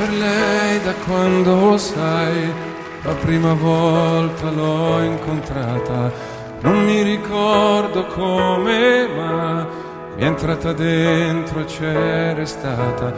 [0.00, 2.50] per lei da quando sai,
[3.02, 6.10] la prima volta l'ho incontrata,
[6.62, 9.66] non mi ricordo come ma
[10.16, 13.12] mi è entrata dentro e c'è restata,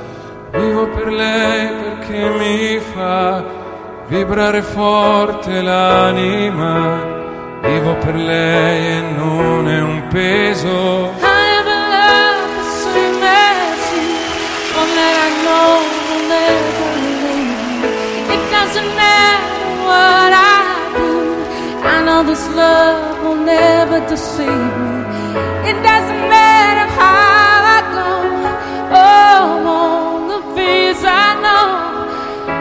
[0.50, 3.44] vivo per lei perché mi fa
[4.08, 11.31] vibrare forte l'anima, vivo per lei e non è un peso.
[22.22, 24.94] know this love will never deceive me.
[25.70, 28.10] It doesn't matter how I go.
[29.06, 31.68] Oh, all the fears I know.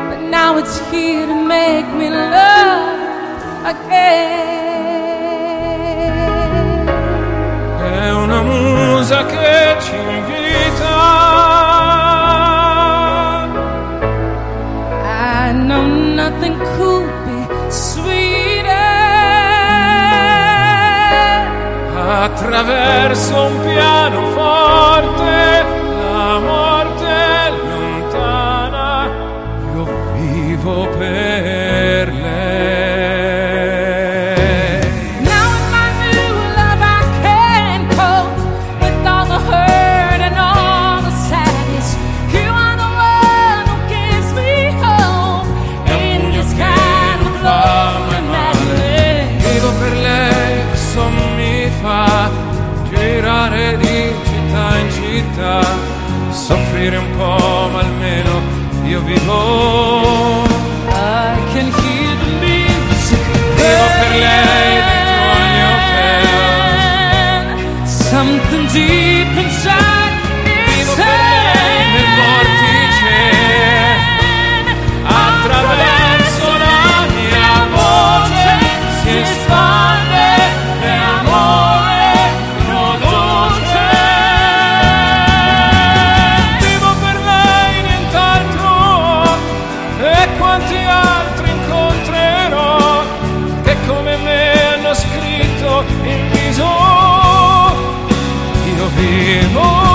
[0.10, 3.00] But now it's here to make me love
[3.74, 4.60] again.
[7.80, 10.94] È una musa che ci invita.
[15.04, 15.86] I know
[16.22, 16.91] nothing cool.
[22.24, 25.66] attraverso un piano forte
[26.04, 29.10] la morte lontana.
[29.74, 31.01] Io vivo per
[59.12, 60.41] behold.
[96.06, 97.74] in mis ojos,
[98.98, 99.91] vivo.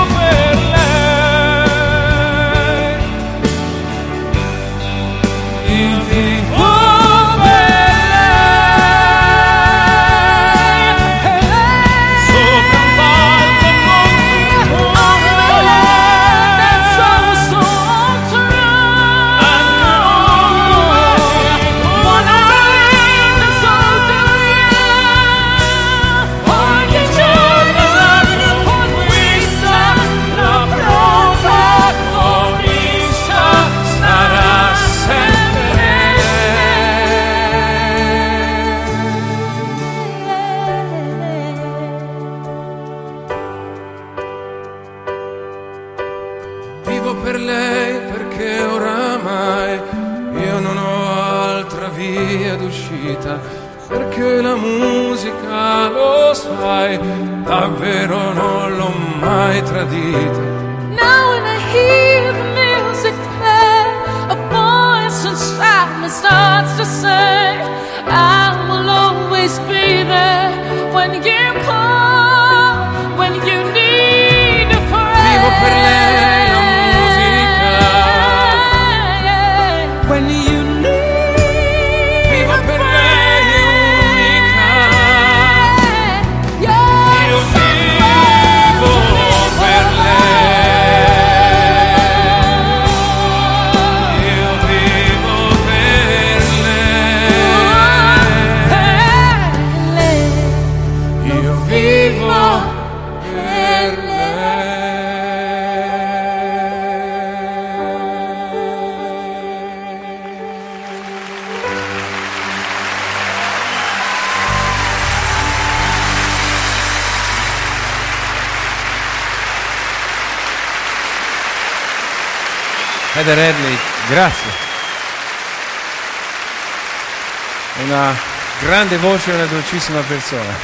[128.86, 130.54] grande voce una dolcissima persona.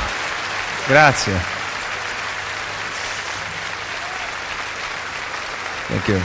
[0.87, 1.33] Grazie.
[5.89, 6.21] Thank you.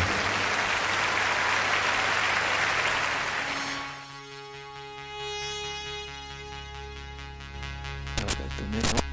[8.70, 9.07] No,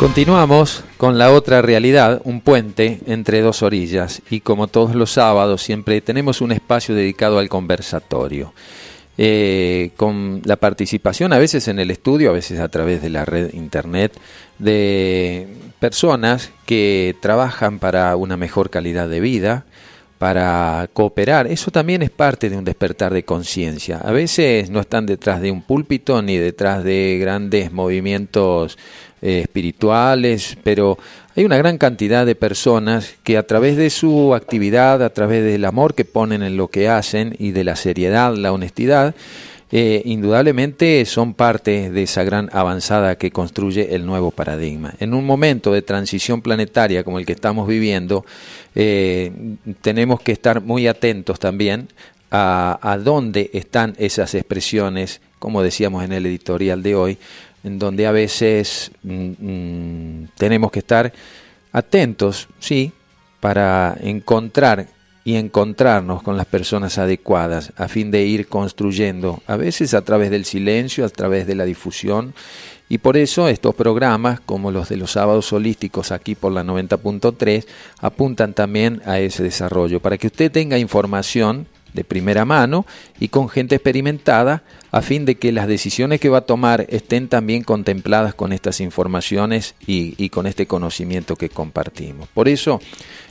[0.00, 5.60] Continuamos con la otra realidad, un puente entre dos orillas y como todos los sábados
[5.60, 8.54] siempre tenemos un espacio dedicado al conversatorio.
[9.18, 13.26] Eh, con la participación a veces en el estudio, a veces a través de la
[13.26, 14.18] red internet,
[14.58, 15.46] de
[15.80, 19.66] personas que trabajan para una mejor calidad de vida,
[20.20, 21.46] para cooperar.
[21.46, 23.96] Eso también es parte de un despertar de conciencia.
[23.96, 28.76] A veces no están detrás de un púlpito ni detrás de grandes movimientos
[29.22, 30.98] eh, espirituales, pero
[31.36, 35.64] hay una gran cantidad de personas que a través de su actividad, a través del
[35.64, 39.14] amor que ponen en lo que hacen y de la seriedad, la honestidad,
[39.72, 44.94] eh, indudablemente son parte de esa gran avanzada que construye el nuevo paradigma.
[44.98, 48.24] En un momento de transición planetaria como el que estamos viviendo,
[48.74, 49.30] eh,
[49.80, 51.88] tenemos que estar muy atentos también
[52.32, 57.18] a, a dónde están esas expresiones, como decíamos en el editorial de hoy,
[57.64, 61.12] en donde a veces mm, mm, tenemos que estar
[61.72, 62.92] atentos, sí,
[63.40, 64.88] para encontrar
[65.24, 70.30] y encontrarnos con las personas adecuadas a fin de ir construyendo, a veces a través
[70.30, 72.34] del silencio, a través de la difusión,
[72.88, 77.64] y por eso estos programas, como los de los sábados holísticos aquí por la 90.3,
[78.00, 82.86] apuntan también a ese desarrollo, para que usted tenga información de primera mano
[83.18, 87.28] y con gente experimentada a fin de que las decisiones que va a tomar estén
[87.28, 92.28] también contempladas con estas informaciones y, con este conocimiento que compartimos.
[92.28, 92.80] Por eso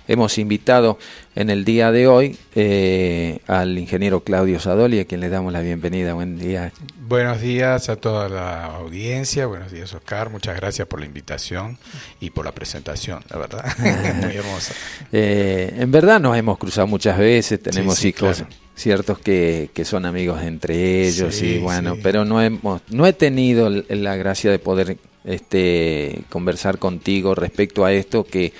[0.07, 0.97] hemos invitado
[1.39, 5.61] en el día de hoy eh, al ingeniero Claudio Sadoli, a quien le damos la
[5.61, 6.13] bienvenida.
[6.13, 6.73] Buen día.
[7.07, 11.77] Buenos días a toda la audiencia, buenos días Oscar, muchas gracias por la invitación
[12.19, 13.65] y por la presentación, la verdad,
[14.21, 14.73] muy hermosa.
[15.13, 18.43] Eh, en verdad nos hemos cruzado muchas veces, tenemos hijos
[18.75, 23.69] ciertos que, que, son amigos entre ellos y bueno, pero no hemos, no he tenido
[23.69, 28.51] la gracia de poder este conversar contigo respecto a esto que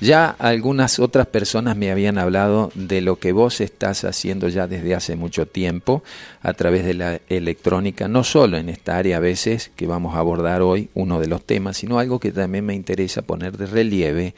[0.00, 4.94] ya algunas otras personas me habían hablado de lo que vos estás haciendo ya desde
[4.94, 6.02] hace mucho tiempo
[6.42, 10.18] a través de la electrónica, no solo en esta área a veces que vamos a
[10.18, 14.34] abordar hoy, uno de los temas, sino algo que también me interesa poner de relieve,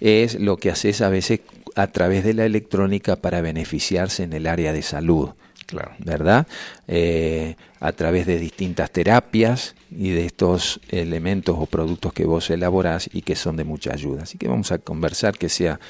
[0.00, 1.40] es lo que haces a veces
[1.74, 5.30] a través de la electrónica para beneficiarse en el área de salud.
[5.66, 5.92] Claro.
[5.98, 6.46] ¿Verdad?
[6.88, 13.10] Eh, a través de distintas terapias y de estos elementos o productos que vos elaborás
[13.12, 14.22] y que son de mucha ayuda.
[14.22, 15.80] Así que vamos a conversar que sea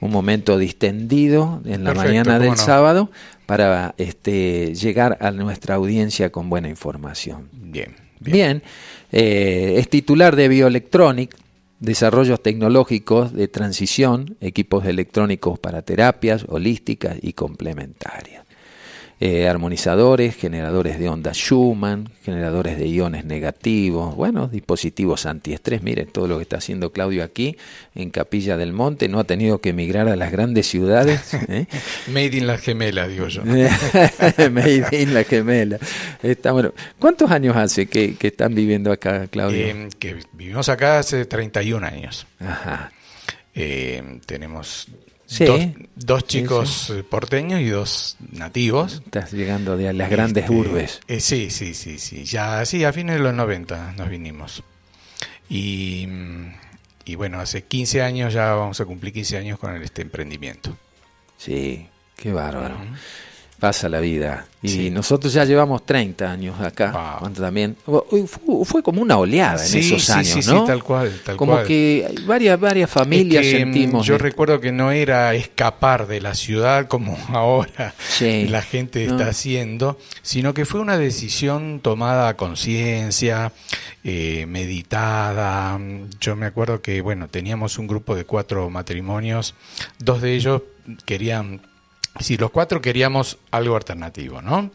[0.00, 3.10] un momento distendido en la mañana del sábado
[3.46, 7.48] para este, llegar a nuestra audiencia con buena información.
[7.52, 7.96] Bien.
[8.20, 8.62] Bien,
[9.12, 11.34] eh, es titular de Bioelectronic,
[11.80, 18.44] desarrollos tecnológicos de transición, equipos electrónicos para terapias holísticas y complementarias.
[19.22, 25.82] Eh, armonizadores, generadores de onda Schumann, generadores de iones negativos, bueno, dispositivos antiestrés.
[25.82, 27.58] Miren todo lo que está haciendo Claudio aquí
[27.94, 31.34] en Capilla del Monte, no ha tenido que emigrar a las grandes ciudades.
[31.48, 31.66] ¿eh?
[32.06, 33.42] Made in la gemela, digo yo.
[34.50, 35.78] Made in la gemela.
[36.22, 36.72] Está, bueno.
[36.98, 39.66] ¿Cuántos años hace que, están viviendo acá, Claudio?
[39.66, 42.26] Eh, que vivimos acá hace 31 años.
[42.38, 42.90] Ajá.
[44.24, 44.88] tenemos
[45.94, 49.02] Dos, chicos eh, porteños y dos nativos.
[49.04, 51.00] Estás llegando de las grandes este, urbes.
[51.06, 52.24] Eh, sí, sí, sí, sí.
[52.24, 54.62] Ya, sí, a fines de los 90 nos vinimos.
[55.48, 56.08] Y,
[57.04, 60.76] y bueno, hace 15 años ya vamos a cumplir 15 años con este emprendimiento.
[61.36, 62.76] Sí, qué bárbaro
[63.60, 64.46] pasa la vida.
[64.62, 67.76] Y nosotros ya llevamos 30 años acá, también
[68.64, 70.60] fue, como una oleada en esos años, ¿no?
[70.60, 74.06] Sí, tal cual, tal como que varias varias familias mm, sentimos.
[74.06, 79.98] Yo recuerdo que no era escapar de la ciudad como ahora la gente está haciendo,
[80.20, 83.52] sino que fue una decisión tomada a conciencia,
[84.04, 85.78] eh, meditada.
[86.20, 89.54] Yo me acuerdo que bueno teníamos un grupo de cuatro matrimonios,
[89.98, 90.62] dos de ellos
[91.04, 91.62] querían
[92.18, 94.70] si los cuatro queríamos algo alternativo, ¿no?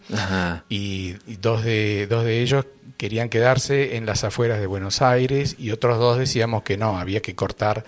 [0.69, 2.65] Y, dos, de, dos de ellos
[2.97, 7.21] querían quedarse en las afueras de Buenos Aires y otros dos decíamos que no, había
[7.21, 7.83] que cortar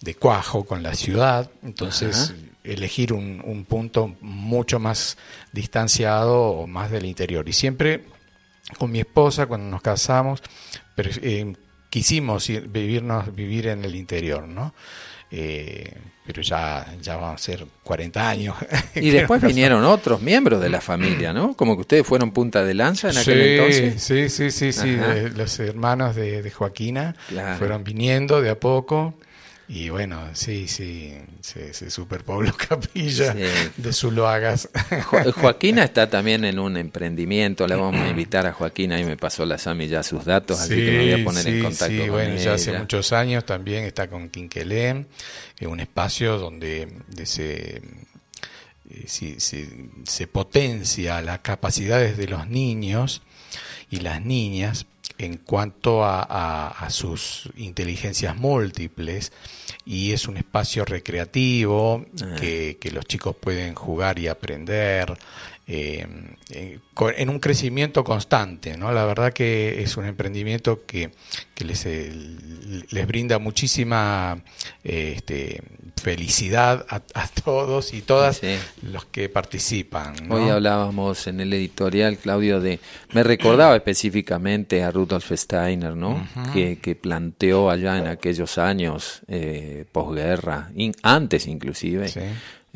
[0.00, 5.18] de cuajo con la ciudad, entonces elegir un, punto mucho más
[5.52, 7.48] distanciado o más del interior.
[7.48, 8.04] Y siempre
[8.78, 10.42] con mi esposa, cuando nos casamos,
[10.96, 11.54] eh,
[11.90, 14.74] quisimos vivirnos, vivir en el interior, ¿no?
[15.30, 15.94] Eh,
[16.26, 18.56] pero ya, ya van a ser 40 años.
[18.94, 21.54] Y después vinieron otros miembros de la familia, ¿no?
[21.54, 24.02] Como que ustedes fueron punta de lanza en aquel entonces.
[24.02, 24.96] Sí, sí, sí, sí.
[25.34, 27.14] los hermanos de, Joaquina
[27.58, 29.14] fueron viniendo de a poco.
[29.66, 34.68] Y bueno, sí, sí, se, se superpobló Capilla de Zuloagas.
[35.04, 39.16] Jo Joaquina está también en un emprendimiento, le vamos a invitar a Joaquina y me
[39.16, 42.08] pasó la Sami ya sus datos, así que me voy a poner en contacto sí,
[42.10, 45.06] bueno, ya hace muchos años también está con Quinquelén,
[45.58, 46.88] en un espacio donde
[47.24, 47.76] se,
[48.90, 53.22] eh, se, se potencia las capacidades de los niños
[53.90, 54.86] y las niñas
[55.18, 59.32] en cuanto a, sus inteligencias múltiples
[59.84, 62.36] y es un espacio recreativo ah.
[62.38, 65.16] que, que, los chicos pueden jugar y aprender
[65.66, 66.06] eh,
[66.50, 66.78] eh,
[67.16, 68.76] en un crecimiento constante.
[68.76, 68.92] ¿no?
[68.92, 71.10] La verdad que es un emprendimiento que,
[71.58, 72.12] les, eh,
[72.90, 74.42] les brinda muchísima
[74.82, 75.62] este,
[76.04, 77.00] felicidad a,
[77.42, 78.42] todos y todas
[78.82, 80.30] los que participan.
[80.30, 82.78] Hoy hablábamos en el editorial, Claudio, de
[83.12, 86.28] me recordaba específicamente a Rudolf Steiner, ¿no?
[86.52, 89.22] que, que, planteó allá en aquellos años
[89.92, 90.70] posguerra,
[91.02, 92.12] antes inclusive.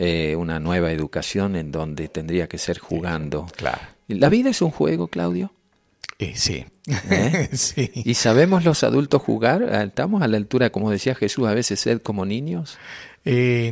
[0.01, 3.47] Eh, una nueva educación en donde tendría que ser jugando.
[3.57, 3.81] Claro.
[4.07, 5.53] ¿La vida es un juego, Claudio?
[6.21, 6.67] Eh, sí.
[6.87, 7.49] ¿Eh?
[7.53, 7.91] sí.
[7.95, 9.65] ¿Y sabemos los adultos jugar?
[9.65, 12.79] ¿Estamos a la altura, como decía Jesús, a veces ser como niños?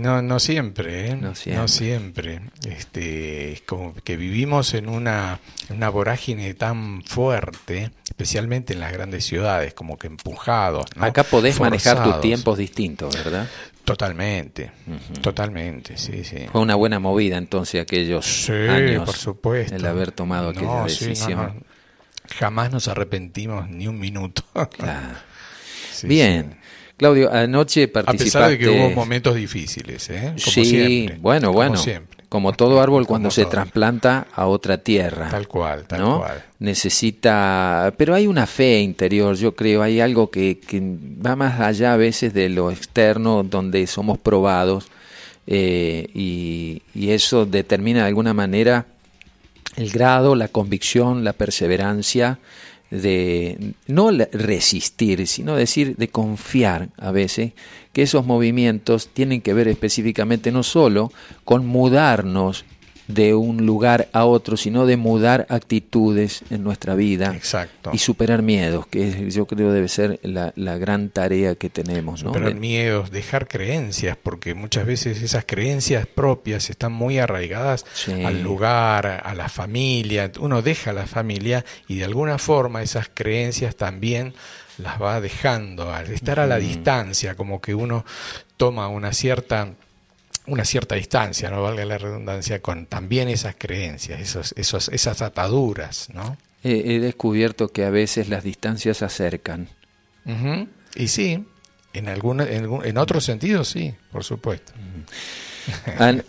[0.00, 1.62] No, no siempre, no siempre.
[1.62, 2.40] No siempre.
[2.68, 9.24] Este, es como que vivimos en una, una vorágine tan fuerte, especialmente en las grandes
[9.24, 10.86] ciudades, como que empujados.
[10.98, 13.48] Acá podés manejar tus tiempos distintos, ¿verdad?
[13.84, 14.72] Totalmente,
[15.22, 16.46] totalmente, sí, sí.
[16.50, 19.76] Fue una buena movida entonces aquellos sí, años por supuesto.
[19.76, 21.64] el haber tomado aquella decisión.
[22.36, 24.42] Jamás nos arrepentimos ni un minuto.
[26.02, 26.58] Bien.
[26.96, 28.38] Claudio, anoche participaste...
[28.38, 30.34] A pesar de que hubo momentos difíciles, ¿eh?
[30.42, 31.18] Como sí, siempre.
[31.20, 31.76] bueno, bueno.
[31.76, 35.28] siempre como todo árbol cuando se trasplanta a otra tierra.
[35.30, 36.44] Tal cual, tal cual.
[36.58, 41.92] Necesita, pero hay una fe interior, yo creo, hay algo que, que va más allá
[41.92, 44.88] a veces de lo externo, donde somos probados,
[45.46, 48.86] eh, y, y eso determina de alguna manera
[49.76, 52.38] el grado, la convicción, la perseverancia
[52.90, 57.52] de no resistir, sino decir de confiar a veces
[57.92, 61.10] que esos movimientos tienen que ver específicamente no solo
[61.44, 62.64] con mudarnos
[63.08, 67.90] de un lugar a otro, sino de mudar actitudes en nuestra vida Exacto.
[67.92, 72.22] y superar miedos, que yo creo debe ser la, gran tarea que tenemos.
[72.22, 72.30] ¿no?
[72.30, 77.84] Superar miedos, dejar creencias, porque muchas veces esas creencias propias están muy arraigadas
[78.24, 80.30] al lugar, a la familia.
[80.40, 84.34] Uno deja la familia y de alguna forma esas creencias también
[84.78, 88.04] las va dejando, al estar a la distancia, como que uno
[88.56, 89.74] toma una cierta
[90.46, 96.08] una cierta distancia, no valga la redundancia, con también esas creencias, esos, esos, esas ataduras,
[96.12, 96.36] ¿no?
[96.62, 99.68] He, descubierto que a veces las distancias acercan.
[100.96, 101.44] Y sí,
[101.92, 104.72] en, alguna, en, en otro sentido sí, por supuesto.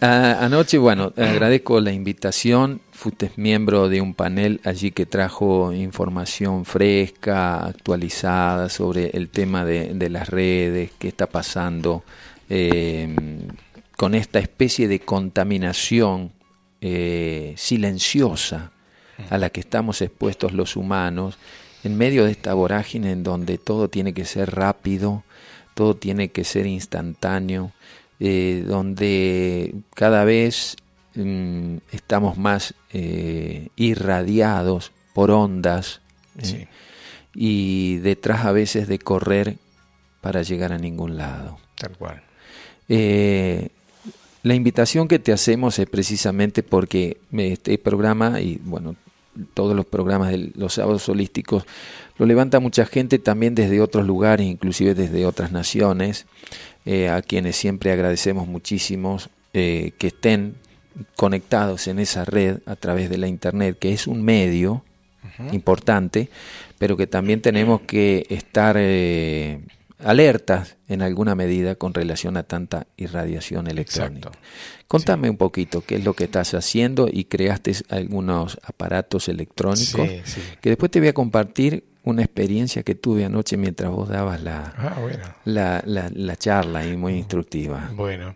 [0.01, 2.81] anoche, bueno, agradezco la invitación.
[2.91, 9.93] Fuiste miembro de un panel allí que trajo información fresca, actualizada sobre el tema de,
[9.93, 12.03] de las redes, qué está pasando.
[12.49, 13.15] Eh,
[13.97, 16.31] con esta especie de contaminación
[16.79, 18.71] eh, silenciosa
[19.31, 21.39] a la que estamos expuestos los humanos,
[21.83, 25.23] en medio de esta vorágine en donde todo tiene que ser rápido,
[25.73, 27.71] todo tiene que ser instantáneo,
[28.19, 30.75] eh, donde cada vez
[31.15, 36.01] mm, estamos más eh, irradiados por ondas
[37.33, 39.57] y detrás a veces de correr
[40.21, 41.57] para llegar a ningún lado.
[41.75, 42.21] Tal cual.
[44.43, 48.95] La invitación que te hacemos es precisamente porque este programa y bueno,
[49.53, 51.65] todos los programas de los sábados holísticos
[52.17, 56.25] lo levanta mucha gente también desde otros lugares, inclusive desde otras naciones,
[56.85, 59.17] eh, a quienes siempre agradecemos muchísimo
[59.53, 60.55] eh, que estén
[61.15, 64.83] conectados en esa red a través de la internet, que es un medio
[65.51, 66.29] importante,
[66.79, 69.59] pero que también tenemos que estar eh,
[69.99, 74.31] alertas en alguna medida con relación a tanta irradiación electrónica.
[74.87, 80.07] Contame un poquito qué es lo que estás haciendo y creaste algunos aparatos electrónicos
[80.61, 84.73] que después te voy a compartir una experiencia que tuve anoche mientras vos dabas la,
[84.77, 84.95] ah,
[85.43, 87.91] la, la, charla y muy instructiva.
[87.93, 88.35] Bueno,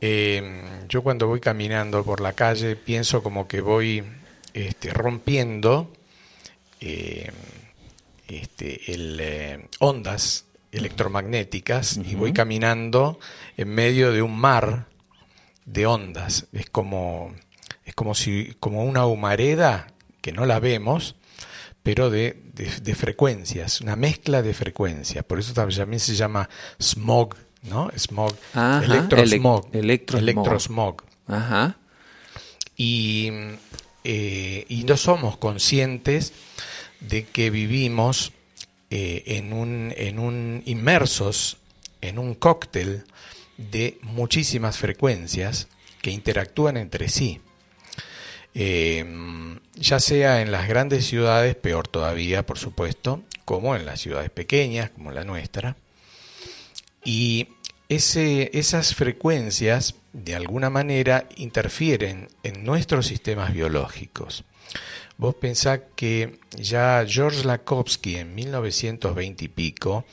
[0.00, 4.02] em, yo cuando voy caminando por la calle pienso como que voy
[4.52, 5.92] este, rompiendo
[6.80, 7.32] em,
[8.26, 13.20] este, el, eh, ondas electromagnéticas y voy caminando
[13.56, 14.88] en medio de un mar
[15.64, 16.46] de ondas.
[16.52, 17.34] Es como,
[17.84, 19.88] es como si, como una humareda
[20.20, 21.16] que no la vemos,
[21.82, 25.24] pero de, de, frecuencias, una mezcla de frecuencias.
[25.24, 26.48] Por eso también se llama
[26.80, 27.90] smog ¿no?
[27.96, 31.02] Smog, electrosmog, electrosmog.
[31.26, 31.76] Ajá.
[32.76, 33.30] Y,
[34.04, 36.32] eh, y no somos conscientes
[37.00, 38.32] de que vivimos
[38.94, 41.56] eh, en, un, en un inmersos
[42.02, 43.04] en un cóctel
[43.56, 45.68] de muchísimas frecuencias
[46.02, 47.40] que interactúan entre sí.
[48.54, 49.02] Eh,
[49.76, 54.90] ya sea en las grandes ciudades, peor todavía, por supuesto, como en las ciudades pequeñas,
[54.90, 55.78] como la nuestra.
[57.02, 57.48] Y
[57.88, 64.44] ese, esas frecuencias, de alguna manera, interfieren en nuestros sistemas biológicos.
[65.22, 70.04] Vos pensás que ya George Lakowski en 1920 y pico,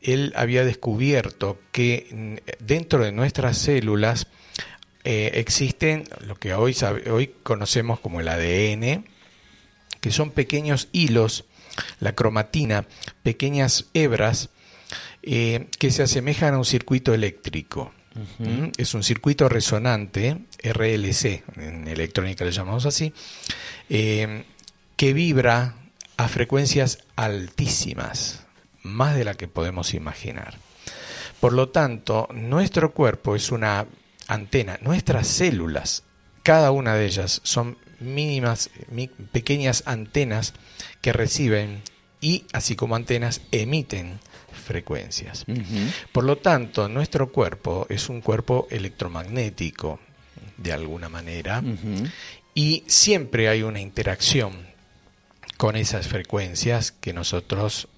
[0.00, 4.28] él había descubierto que dentro de nuestras células
[5.02, 6.76] eh, existen lo que hoy,
[7.10, 9.04] hoy conocemos como el ADN,
[10.00, 11.46] que son pequeños hilos,
[11.98, 12.86] la cromatina,
[13.24, 14.50] pequeñas hebras
[15.24, 17.92] eh, que se asemejan a un circuito eléctrico.
[18.76, 23.12] Es un circuito resonante, RLC, en electrónica le llamamos así,
[23.88, 24.44] eh,
[24.96, 25.74] que vibra
[26.16, 28.44] a frecuencias altísimas,
[28.82, 30.58] más de la que podemos imaginar.
[31.40, 33.86] Por lo tanto, nuestro cuerpo es una
[34.28, 36.04] antena, nuestras células,
[36.42, 38.70] cada una de ellas son mínimas,
[39.32, 40.54] pequeñas antenas
[41.00, 41.82] que reciben
[42.20, 44.20] y, así como antenas, emiten
[44.64, 45.44] frecuencias.
[46.12, 50.00] Por lo tanto, nuestro cuerpo es un cuerpo electromagnético,
[50.56, 51.62] de alguna manera,
[52.54, 54.66] y siempre hay una interacción
[55.56, 57.88] con esas frecuencias que nosotros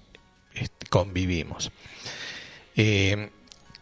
[0.89, 1.71] convivimos.
[2.75, 3.29] Eh,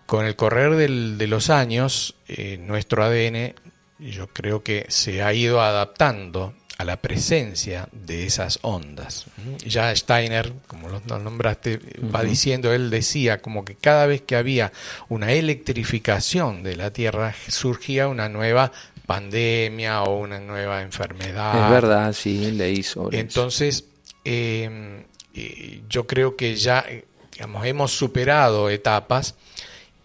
[0.05, 3.55] con el correr de los años, eh, nuestro ADN
[3.99, 9.25] yo creo que se ha ido adaptando a la presencia de esas ondas.
[9.65, 11.79] Ya Steiner, como lo nombraste,
[12.13, 14.73] va diciendo, él decía como que cada vez que había
[15.07, 18.71] una electrificación de la Tierra surgía una nueva
[19.05, 21.65] pandemia o una nueva enfermedad.
[21.65, 23.85] Es verdad, sí, leí sobre Entonces,
[24.25, 26.85] em, eh, yo creo que ya
[27.31, 29.35] digamos, hemos superado etapas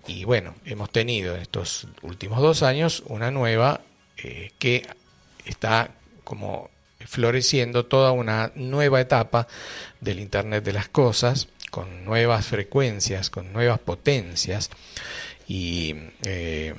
[0.07, 3.81] y bueno, hemos tenido en estos últimos dos años una nueva
[4.17, 4.87] eh, que
[5.45, 5.93] está
[6.31, 9.49] como floreciendo toda una nueva etapa
[10.01, 14.71] del Internet de las Cosas, con nuevas frecuencias, con nuevas potencias
[15.49, 16.73] y eh,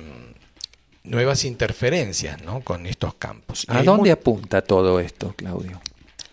[1.04, 2.60] nuevas interferencias ¿no?
[2.60, 3.66] con estos campos.
[3.68, 5.82] ¿A dónde apunta todo esto, Claudio?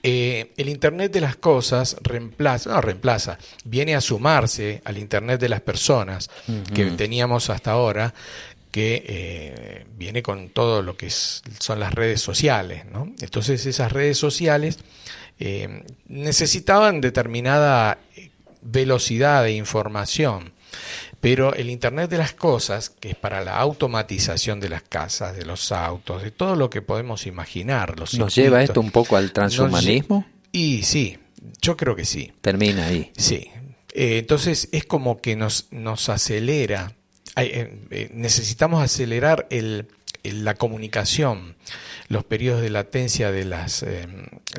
[0.02, 5.50] Eh, el Internet de las cosas reemplaza, no reemplaza, viene a sumarse al Internet de
[5.50, 6.30] las personas
[6.74, 8.14] que teníamos hasta ahora,
[8.72, 12.86] que eh, viene con todo lo que son las redes sociales.
[12.86, 13.14] ¿no?
[13.22, 14.80] Entonces esas redes sociales
[15.40, 18.00] eh, necesitaban determinada
[18.62, 20.54] velocidad de información
[21.22, 25.46] pero el Internet de las Cosas, que es para la automatización de las casas, de
[25.46, 28.00] los autos, de todo lo que podemos imaginar.
[28.00, 30.26] Los ¿Nos lleva esto un poco al transhumanismo?
[30.52, 31.18] Y sí,
[31.62, 32.32] yo creo que sí.
[32.42, 33.12] Termina ahí.
[33.18, 33.50] Sí.
[33.94, 36.96] Eh, entonces es como que nos, nos acelera.
[37.42, 39.88] Eh, eh, necesitamos acelerar el,
[40.24, 41.56] la comunicación.
[42.08, 44.08] Los periodos de latencia de las, eh,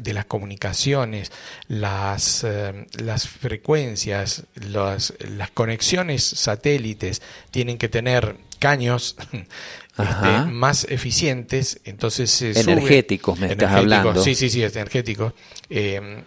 [0.01, 1.33] de las comunicaciones,
[1.66, 2.47] las,
[2.93, 9.16] las frecuencias, las, las conexiones satélites tienen que tener caños
[9.98, 14.22] este, más eficientes, entonces se energéticos me estás hablando.
[14.22, 15.35] Sí, sí, sí, es energético.
[15.68, 16.24] Eh,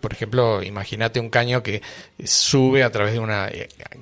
[0.00, 1.82] por ejemplo, imagínate un caño que
[2.24, 3.50] sube a través de una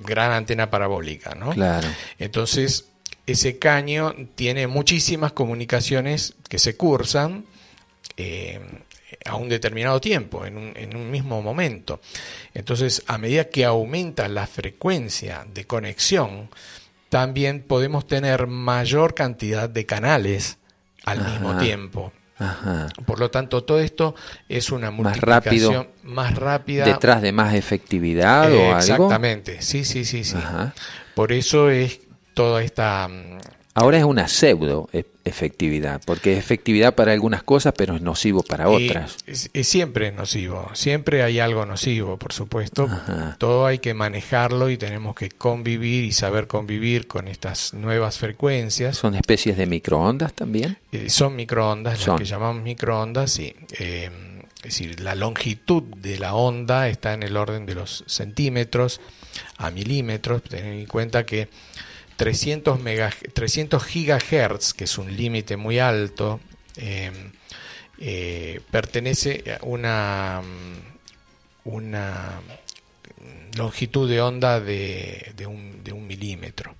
[0.03, 1.51] gran antena parabólica, ¿no?
[1.51, 1.87] Claro.
[2.19, 2.85] Entonces
[3.27, 7.45] ese caño tiene muchísimas comunicaciones que se cursan
[8.15, 8.59] eh,
[9.25, 11.99] a un determinado tiempo, en un, en un, mismo momento.
[12.53, 16.49] Entonces, a medida que aumenta la frecuencia de conexión,
[17.09, 20.57] también podemos tener mayor cantidad de canales
[21.05, 22.11] al mismo tiempo.
[23.05, 24.13] Por lo tanto, todo esto
[24.47, 26.85] es una multiplicación más, rápida.
[26.85, 28.77] ¿Detrás de más efectividad o algo?
[28.77, 30.23] Exactamente, sí, sí, sí.
[30.23, 30.37] sí.
[31.15, 32.01] Por eso es
[32.33, 33.09] toda esta...
[33.77, 38.41] Ahora es una pseudo e-, efectividad, porque es efectividad para algunas cosas, pero es nocivo
[38.41, 39.17] para otras.
[39.27, 42.89] Es, siempre es nocivo, siempre hay algo nocivo, por supuesto.
[43.37, 48.97] Todo hay que manejarlo y tenemos que convivir y saber convivir con estas nuevas frecuencias.
[48.97, 50.79] ¿Son especies de microondas también?
[50.91, 53.53] Eh, son microondas, las que llamamos microondas, sí.
[53.77, 54.09] Eh,
[54.57, 59.01] es decir, la longitud de la onda está en el orden de los centímetros
[59.57, 60.41] a milímetros.
[60.41, 61.47] Tener en cuenta que
[62.17, 62.79] 300,
[63.33, 66.39] 300 gigahertz, que es un límite muy alto,
[66.75, 67.11] eh,
[67.99, 70.41] eh, pertenece a una,
[71.63, 72.41] una
[73.55, 76.75] longitud de onda de, de, un, de un milímetro.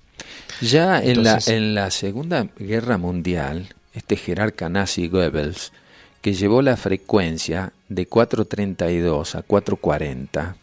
[0.60, 5.72] Ya en, la, en la Segunda Guerra Mundial, este jerarca nazi Goebbels,
[6.20, 10.56] que llevó la frecuencia de 432 a 440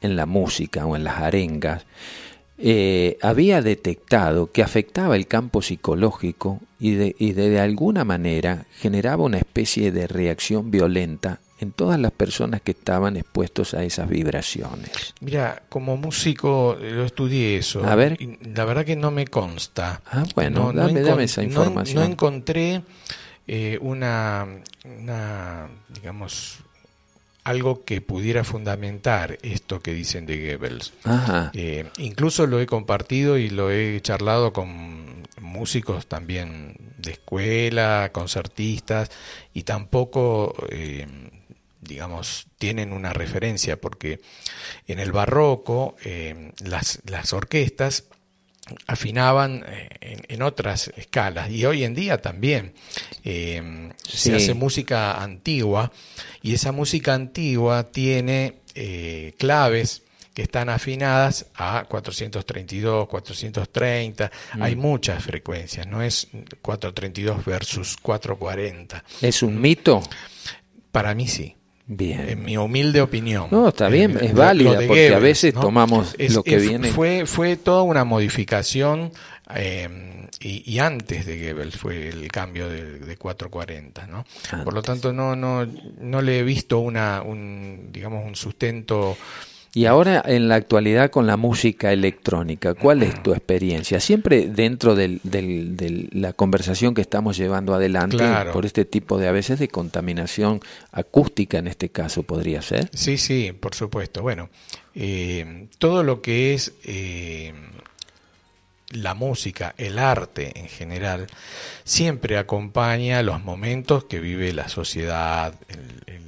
[0.00, 1.84] en la música o en las arengas,
[2.58, 9.24] eh, había detectado que afectaba el campo psicológico y de, y de alguna manera generaba
[9.24, 15.14] una especie de reacción violenta en todas las personas que estaban expuestos a esas vibraciones.
[15.20, 17.84] Mira, como músico eh, lo estudié eso.
[17.84, 18.16] A ver.
[18.54, 20.00] la verdad que no me consta.
[20.06, 22.04] Ah, bueno, dame, esa información.
[22.04, 22.82] No, encontré
[23.46, 24.46] eh, una,
[24.84, 26.58] una, digamos,
[27.48, 30.92] algo que pudiera fundamentar esto que dicen de Goebbels.
[31.54, 39.10] Eh, incluso lo he compartido y lo he charlado con músicos también de escuela, concertistas,
[39.54, 40.54] y tampoco
[41.80, 44.20] digamos, tienen una referencia, porque
[44.86, 48.04] en el barroco eh, las, las, orquestas
[48.86, 52.74] afinaban eh, en, otras escalas y hoy en día también
[53.24, 55.92] eh, se hace música antigua
[56.42, 58.56] y esa música antigua tiene
[59.36, 60.02] claves
[60.38, 64.62] que están afinadas a 432, 430, mm.
[64.62, 66.28] hay muchas frecuencias, no es
[66.62, 69.02] 432 versus 440.
[69.20, 70.00] ¿Es un mito?
[70.92, 71.57] Para mí sí.
[71.90, 72.28] Bien.
[72.28, 73.48] En mi humilde opinión.
[73.50, 76.90] No, está bien, es válida, porque a veces tomamos lo que viene.
[76.92, 79.10] Fue, fue toda una modificación,
[79.54, 79.88] eh,
[80.40, 84.24] y, antes de Goebbels fue el cambio de, 440, ¿no?
[84.62, 85.66] Por lo tanto, no, no,
[85.98, 89.16] no le he visto una, un, digamos, un sustento
[89.78, 94.00] y ahora en la actualidad con la música electrónica, ¿cuál es tu experiencia?
[94.00, 99.60] Siempre dentro de la conversación que estamos llevando adelante por este tipo de a veces
[99.60, 100.60] de contaminación
[100.90, 102.90] acústica en este caso podría ser.
[102.92, 104.20] Sí, sí, por supuesto.
[104.20, 104.50] Bueno,
[104.96, 107.54] eh, todo lo que es eh,
[108.90, 111.28] la música, el arte en general,
[111.84, 115.54] siempre acompaña los momentos que vive la sociedad,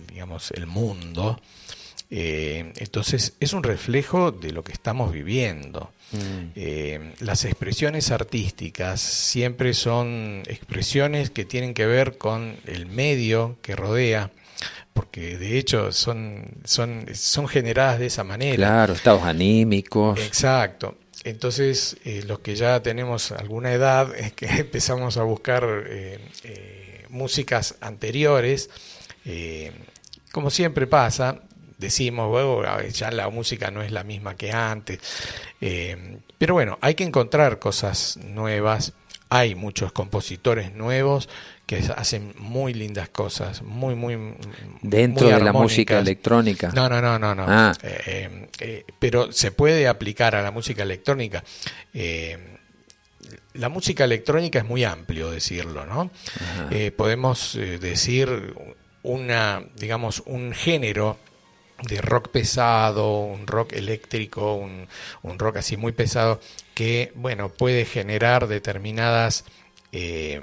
[0.06, 1.40] digamos, el mundo
[2.12, 5.92] eh, entonces es un reflejo de lo que estamos viviendo.
[6.11, 6.51] Mm.
[6.57, 13.77] Eh, las expresiones artísticas siempre son expresiones que tienen que ver con el medio que
[13.77, 14.33] rodea,
[14.92, 18.57] porque de hecho son, son, son generadas de esa manera.
[18.57, 20.18] Claro, estados anímicos.
[20.18, 20.99] Exacto.
[21.23, 25.64] Entonces, eh, los que ya tenemos alguna edad, es que empezamos a buscar
[27.09, 28.68] músicas anteriores,
[30.33, 31.42] como siempre pasa,
[31.80, 35.00] decimos, bueno, ya la música no es la misma que antes.
[35.60, 38.92] Eh, pero bueno, hay que encontrar cosas nuevas.
[39.30, 41.28] Hay muchos compositores nuevos
[41.64, 44.34] que hacen muy lindas cosas, muy, muy...
[44.82, 46.72] Dentro de la música electrónica.
[46.74, 47.44] No, no, no, no, no.
[47.46, 47.72] Ah.
[47.82, 51.44] Eh, eh, pero se puede aplicar a la música electrónica.
[53.54, 56.10] la música electrónica es muy amplio decirlo, ¿no?
[56.96, 58.54] podemos decir
[59.02, 61.18] una, digamos, un género
[61.82, 66.40] de rock pesado, un rock eléctrico, un, rock así muy pesado,
[66.74, 69.44] que bueno, puede generar determinadas
[69.92, 70.40] eh,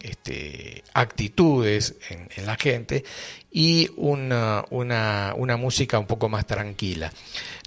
[0.00, 3.04] este, actitudes en, la gente
[3.52, 7.12] y una, una, una, música un poco más tranquila.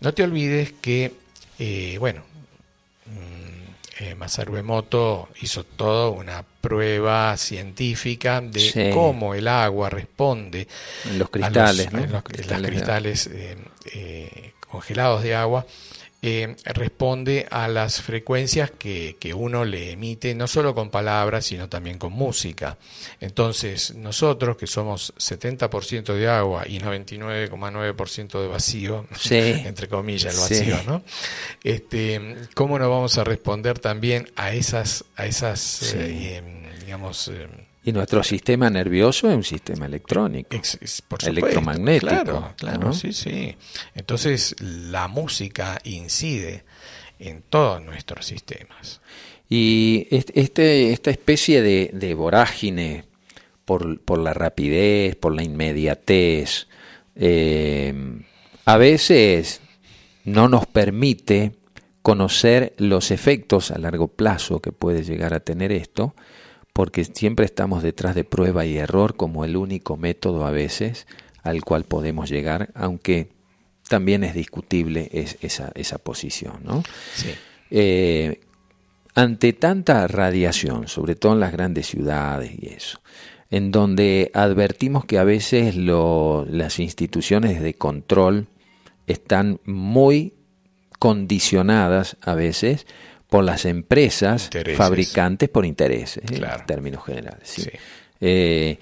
[0.02, 1.13] No te olvides que,
[1.60, 2.23] eh, bueno,
[3.99, 10.65] eh, Masaru Emoto hizo toda una prueba científica de cómo el agua responde
[11.04, 13.58] en los cristales, en los, cristales, eh,
[13.93, 15.65] eh, congelados de agua
[16.26, 21.68] eh, responde a las frecuencias que, que, uno le emite, no solo con palabras, sino
[21.68, 22.78] también con música.
[23.20, 30.82] Entonces, nosotros que somos 70% de agua y 99,9% de vacío, entre comillas el vacío,
[30.88, 31.04] ¿no?
[31.62, 36.42] Este, ¿Cómo no vamos a responder también a esas, a esas eh,
[36.86, 37.48] digamos, eh,
[37.84, 40.56] y nuestro sistema nervioso es un sistema electrónico,
[41.26, 42.10] electromagnético.
[42.10, 43.56] Claro, claro, sí, sí.
[43.93, 46.63] Entonces la música incide
[47.19, 49.02] en todos nuestros sistemas.
[49.50, 53.04] Y este, esta especie de, vorágine
[53.65, 56.67] por, por, la rapidez, por la inmediatez,
[57.15, 57.93] eh,
[58.65, 59.62] a veces
[60.24, 61.52] no nos permite
[62.02, 66.15] conocer los efectos a largo plazo que puede llegar a tener esto,
[66.74, 71.08] porque siempre estamos detrás de prueba y error como el único método a veces
[71.44, 73.30] al cual podemos llegar, aunque
[73.88, 75.10] también es discutible
[75.42, 76.62] esa, esa posición.
[76.64, 76.84] ¿no?
[77.70, 78.42] Eh,
[79.14, 83.00] ante tanta radiación, sobre todo en las grandes ciudades y eso,
[83.52, 88.48] en donde advertimos que a veces las instituciones de control
[89.06, 90.34] están muy
[90.98, 92.88] condicionadas a veces
[93.34, 97.39] por las empresas fabricantes por intereses, en términos generales.
[97.41, 97.67] ¿sí?
[98.22, 98.78] Eh,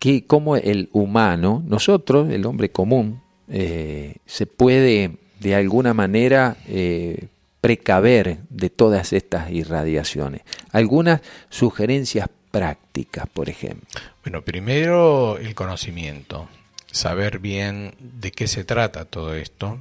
[0.00, 7.28] que como el humano, nosotros, el hombre común, eh, se puede de alguna manera eh,
[7.60, 10.42] precaver de todas estas irradiaciones.
[10.72, 13.86] Algunas sugerencias prácticas, por ejemplo.
[14.24, 16.48] Bueno, primero el conocimiento,
[16.90, 19.78] saber bien de qué se trata todo esto,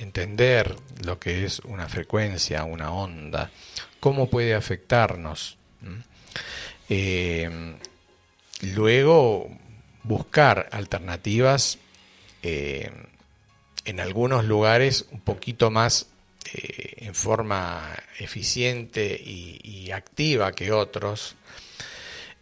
[0.00, 3.50] entender lo que es una frecuencia, una onda,
[4.00, 5.56] cómo puede afectarnos.
[6.88, 7.76] Eh,
[8.74, 9.48] luego
[10.02, 11.78] buscar alternativas
[12.42, 12.90] eh,
[13.84, 16.06] en algunos lugares un poquito más
[16.52, 21.34] eh, en forma eficiente y, activa que otros,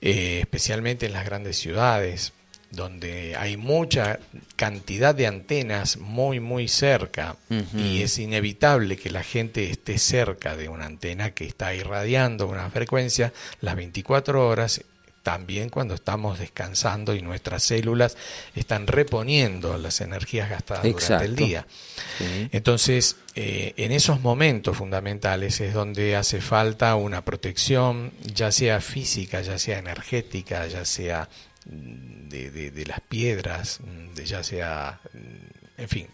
[0.03, 2.35] especialmente en las grandes ciudades
[2.71, 4.19] donde hay mucha
[4.57, 7.37] cantidad de antenas muy muy cerca
[7.75, 12.69] y es inevitable que la gente esté cerca de una antena que está irradiando una
[12.71, 14.83] frecuencia las 24 horas
[15.29, 18.17] también cuando estamos descansando y nuestras células
[18.55, 21.67] están reponiendo las energías gastadas durante el día.
[22.51, 29.43] Entonces, eh, en esos momentos fundamentales es donde hace falta una protección, ya sea física,
[29.43, 31.29] ya sea energética, ya sea
[32.29, 33.81] de, las piedras,
[34.15, 35.01] de ya sea,
[35.77, 36.07] en fin,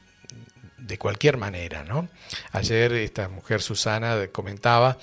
[0.78, 2.08] de cualquier manera, ¿no?
[2.52, 4.98] Ayer esta mujer Susana comentaba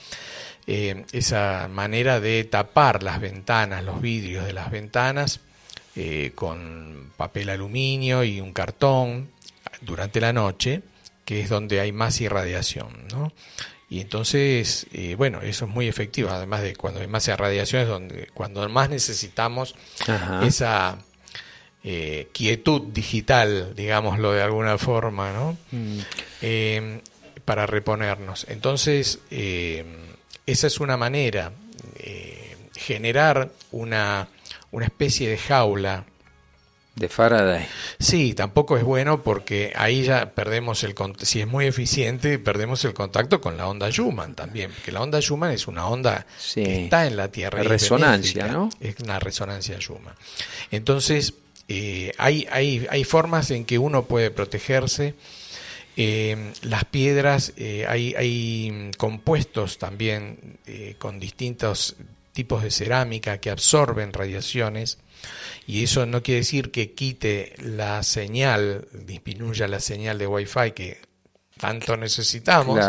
[0.67, 5.39] eh, esa manera de tapar las ventanas, los vidrios de las ventanas
[5.95, 9.29] eh, con papel aluminio y un cartón
[9.81, 10.81] durante la noche,
[11.25, 13.33] que es donde hay más irradiación, ¿no?
[13.91, 17.87] Y entonces, eh, bueno, eso es muy efectivo, además de cuando hay más irradiación es
[17.89, 19.75] donde, cuando más necesitamos
[20.43, 20.97] esa
[21.83, 25.57] eh, quietud digital, digámoslo de alguna forma, ¿no?
[25.71, 25.99] Mm.
[26.41, 27.01] Eh,
[27.43, 28.45] para reponernos.
[28.47, 31.51] Entonces, esa es una manera,
[32.73, 34.29] generar una,
[34.71, 36.05] una especie de jaula
[36.95, 37.65] de Faraday.
[37.99, 42.93] Sí, tampoco es bueno porque ahí ya perdemos el si es muy eficiente, perdemos el
[42.93, 47.07] contacto con la onda Schumann también, porque la onda Schumann es una onda que está
[47.07, 47.63] en la Tierra.
[47.63, 48.69] Resonancia, ¿no?
[48.79, 50.15] Es una resonancia Schumann.
[50.69, 51.33] Entonces,
[51.69, 55.15] eh, hay, hay, hay formas en que uno puede protegerse.
[55.95, 60.57] Eh, las piedras, eh, hay, hay compuestos también
[60.97, 61.95] con distintos
[62.33, 64.97] tipos de cerámica que absorben radiaciones
[65.67, 70.99] y eso no quiere decir que quite la señal, disminuya la señal de Wi-Fi que
[71.61, 72.83] tanto necesitamos,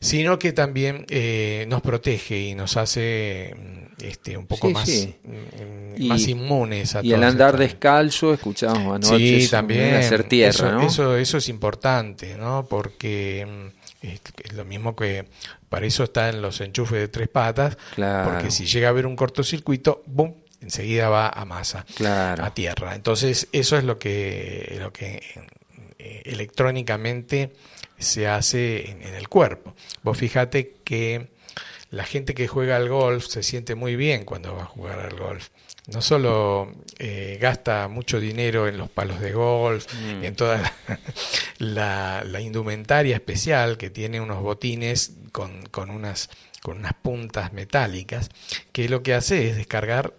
[0.00, 4.88] sino que también eh, nos protege y nos hace mm, este, un poco más,
[5.24, 11.16] mm, más inmunes a Y el andar descalzo, escuchamos anoche, sí, también, hacer tierra, eso,
[11.16, 12.66] eso, es importante, ¿no?
[12.68, 15.26] porque mm, es, lo mismo que
[15.70, 20.02] para eso están los enchufes de tres patas, porque si llega a haber un cortocircuito,
[20.06, 20.34] ¡bum!
[20.66, 22.94] Enseguida va a masa, a tierra.
[22.94, 25.22] Entonces, eso es lo que, lo que
[25.98, 27.52] eh, electrónicamente
[27.98, 29.74] se hace en, el cuerpo.
[30.02, 31.28] Vos fíjate que
[31.90, 35.16] la gente que juega al golf se siente muy bien cuando va a jugar al
[35.16, 35.48] golf.
[35.86, 40.24] No solo eh, gasta mucho dinero en los palos de golf, mm.
[40.24, 40.72] en toda
[41.58, 46.28] la, indumentaria especial que tiene unos botines con, con, unas,
[46.60, 48.30] con unas puntas metálicas,
[48.72, 50.12] que lo que hace es descargar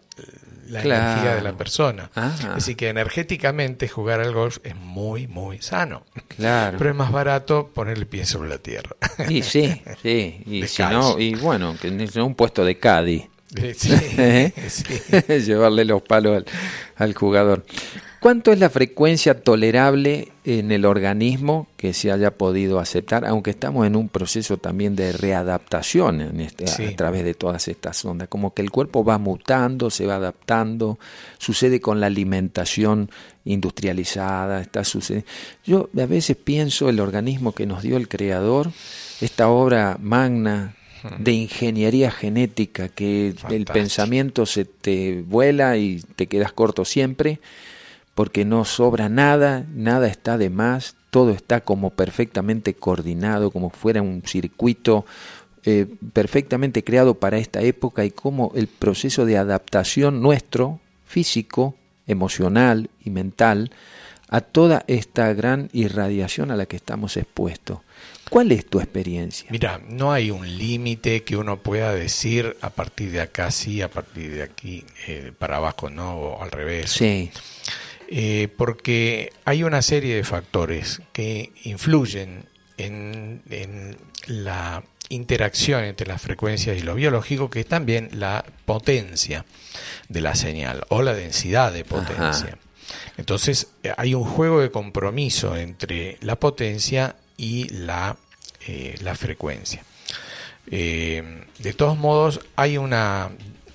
[0.69, 2.09] la energía de la persona.
[2.15, 6.03] Así que energéticamente jugar al golf es muy, muy sano.
[6.35, 6.77] Claro.
[6.77, 8.95] Pero es más barato ponerle pie sobre la tierra.
[9.29, 10.41] Y sí, sí.
[10.45, 13.27] Y, si no, y bueno, que no un puesto de caddy.
[13.75, 14.53] Sí, ¿Eh?
[15.45, 16.43] Llevarle los palos
[16.95, 17.65] al jugador.
[18.19, 23.85] ¿Cuánto es la frecuencia tolerable en el organismo que se haya podido aceptar, aunque estamos
[23.85, 28.27] en un proceso también de readaptación en este, a, través de todas estas ondas?
[28.27, 30.97] Como que el cuerpo va mutando, se va adaptando,
[31.37, 33.11] sucede con la alimentación
[33.45, 35.29] industrializada, está sucediendo.
[35.63, 38.71] Yo a veces pienso el organismo que nos dio el Creador,
[39.21, 40.75] esta obra magna
[41.19, 47.39] de ingeniería genética, que el pensamiento se te vuela y te quedas corto siempre
[48.17, 54.01] porque no sobra nada, nada está de más, todo está como perfectamente coordinado, como fuera
[54.01, 55.05] un circuito
[55.63, 61.75] eh, perfectamente creado para esta época y como el proceso de adaptación nuestro, físico,
[62.07, 63.69] emocional y mental,
[64.29, 67.81] a toda esta gran irradiación a la que estamos expuestos.
[68.31, 69.47] ¿Cuál es tu experiencia?
[69.51, 73.91] Mira, no hay un límite que uno pueda decir a partir de acá sí, a
[73.91, 76.89] partir de aquí eh, para abajo no, o al revés.
[76.89, 77.29] Sí.
[78.09, 82.45] Eh, porque hay una serie de factores que influyen
[82.77, 89.45] en, la interacción entre las frecuencias y lo biológico, que es también la potencia
[90.07, 92.57] de la señal o la densidad de potencia.
[93.17, 98.15] Entonces eh, hay un juego de compromiso entre la potencia y la,
[98.67, 99.83] eh, la frecuencia.
[100.69, 103.31] de todos modos, hay una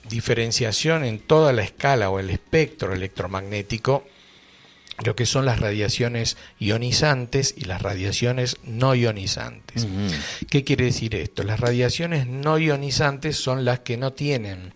[0.08, 4.04] diferenciación en toda la escala o el espectro electromagnético
[5.04, 9.86] lo que son las radiaciones ionizantes y las radiaciones no ionizantes.
[10.50, 11.42] ¿Qué quiere decir esto?
[11.42, 14.74] Las radiaciones no ionizantes son las que no tienen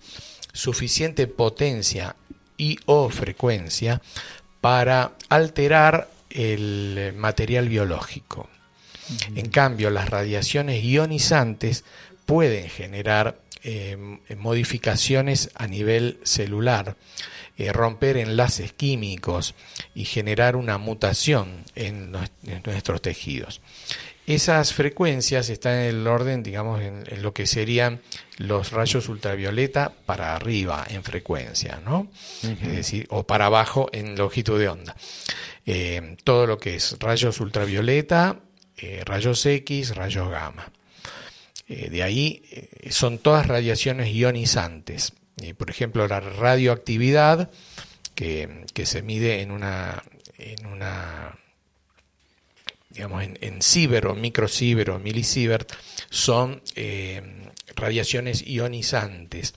[0.53, 2.17] suficiente potencia
[2.57, 4.01] y o frecuencia
[4.61, 8.49] para alterar el material biológico.
[9.35, 11.85] En cambio, las radiaciones ionizantes
[12.25, 13.97] pueden generar eh,
[14.37, 16.97] modificaciones a nivel celular
[17.59, 19.55] eh, romper enlaces químicos
[19.95, 22.13] y generar una mutación en,
[22.65, 23.63] nuestros tejidos.
[24.27, 28.03] Esas frecuencias están en el orden, digamos, en, lo que serían
[28.37, 32.11] los rayos ultravioleta para arriba en frecuencia, ¿no?
[32.43, 34.95] Es decir, o para abajo en longitud de onda.
[35.65, 38.41] Eh, todo lo que es rayos ultravioleta,
[38.77, 40.71] eh, rayos X, rayos gamma.
[41.69, 42.43] de ahí
[42.91, 45.15] son todas radiaciones ionizantes
[45.59, 47.51] por ejemplo, la radioactividad
[48.15, 50.03] que, se mide en una,
[50.39, 51.39] en una
[52.89, 53.61] digamos, en, en
[54.11, 54.99] o microsievert o
[56.09, 57.21] son eh,
[57.75, 59.55] radiaciones ionizantes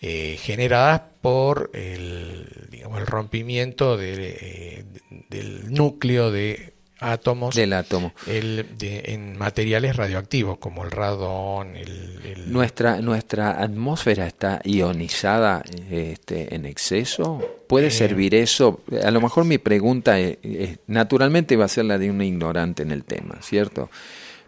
[0.00, 4.84] eh, generadas por el, digamos, el rompimiento eh,
[5.28, 8.12] del núcleo de átomos del átomo.
[8.26, 16.64] el, en materiales radioactivos como el radón el, nuestra nuestra atmósfera está ionizada este, en
[16.64, 17.40] exceso.
[17.66, 20.16] Puede eh, servir eso a lo mejor mi pregunta
[20.86, 23.90] naturalmente va a ser la de un ignorante en el tema cierto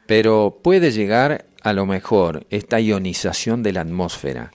[0.06, 4.52] pero puede llegar a lo mejor esta ionización de la atmósfera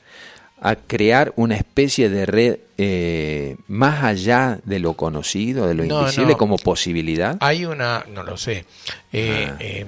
[0.65, 6.35] a crear una especie de red eh, más allá de lo conocido, de lo invisible,
[6.37, 7.35] como posibilidad?
[7.41, 8.65] Hay una, no lo sé.
[9.11, 9.57] Eh, ah.
[9.59, 9.87] em,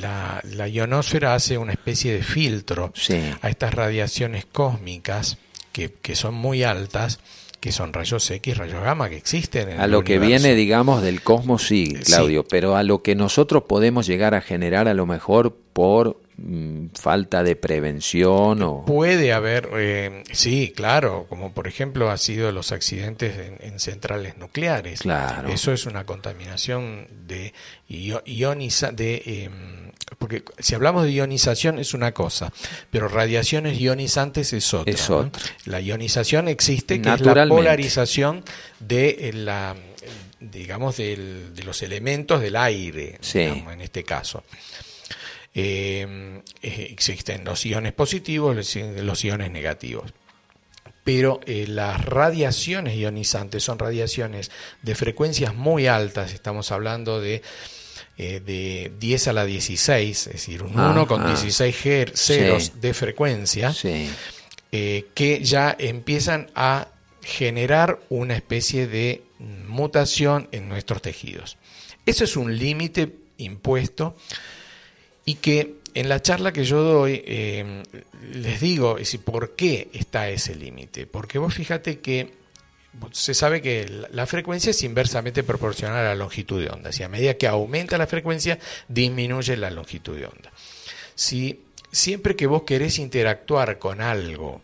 [0.00, 2.92] la, la, ionosfera hace una especie de filtro
[3.42, 5.36] a estas radiaciones cósmicas
[5.72, 7.18] que, que son muy altas
[7.58, 9.70] que son rayos X, rayos gamma, que existen.
[9.70, 13.62] En a lo que viene, digamos, del cosmos, sí, Claudio, pero a lo que nosotros
[13.66, 16.20] podemos llegar a generar a lo mejor por
[16.94, 22.72] falta de prevención o puede haber eh, sí claro como por ejemplo ha sido los
[22.72, 25.00] accidentes en, centrales nucleares.
[25.00, 25.48] Claro.
[25.48, 27.54] Eso es una contaminación de
[27.88, 32.52] ioniza de em, porque si hablamos de ionización es una cosa
[32.90, 35.40] pero radiaciones ionizantes es otra, es otra.
[35.66, 38.42] la ionización existe que es la polarización
[38.80, 39.76] de la
[40.40, 44.42] digamos de los elementos del aire en este caso
[45.56, 50.12] eh, eh, existen los iones positivos y los iones negativos.
[51.04, 54.50] Pero eh, las radiaciones ionizantes son radiaciones
[54.82, 57.42] de frecuencias muy altas, estamos hablando de,
[58.16, 61.76] de 10 a la 16, es decir, un 1 con 16
[62.14, 63.72] ceros de frecuencia,
[64.70, 66.88] que ya empiezan a
[67.22, 71.58] generar una especie de mutación en nuestros tejidos.
[72.06, 74.16] Eso es un límite impuesto
[75.24, 77.82] y que en la charla que yo doy eh,
[78.32, 81.06] les digo por qué está ese límite.
[81.06, 82.44] Porque vos fíjate que
[83.12, 86.92] se sabe que la frecuencia es inversamente proporcional a la longitud de onda.
[86.92, 88.58] Si a medida que aumenta la frecuencia,
[88.88, 90.52] disminuye la longitud de onda.
[91.14, 94.62] Si siempre que vos querés interactuar con algo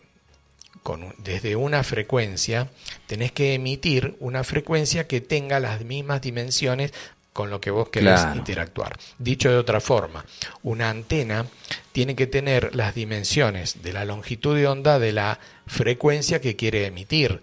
[0.83, 2.69] con, desde una frecuencia,
[3.07, 6.93] tenés que emitir una frecuencia que tenga las mismas dimensiones
[7.33, 8.97] con lo que vos querés interactuar.
[9.17, 10.25] Dicho de otra forma,
[10.63, 11.45] una antena
[11.91, 16.85] tiene que tener las dimensiones de la longitud de onda de la frecuencia que quiere
[16.85, 17.41] emitir,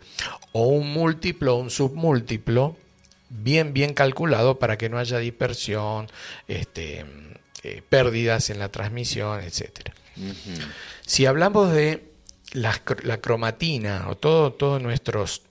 [0.52, 2.76] o un múltiplo o un submúltiplo
[3.30, 6.08] bien, bien calculado para que no haya dispersión,
[6.46, 7.04] este,
[7.62, 9.90] eh, pérdidas en la transmisión, etc.
[11.06, 12.12] Si hablamos de
[12.52, 12.78] la,
[13.20, 15.42] cromatina o todo, todo nuestros,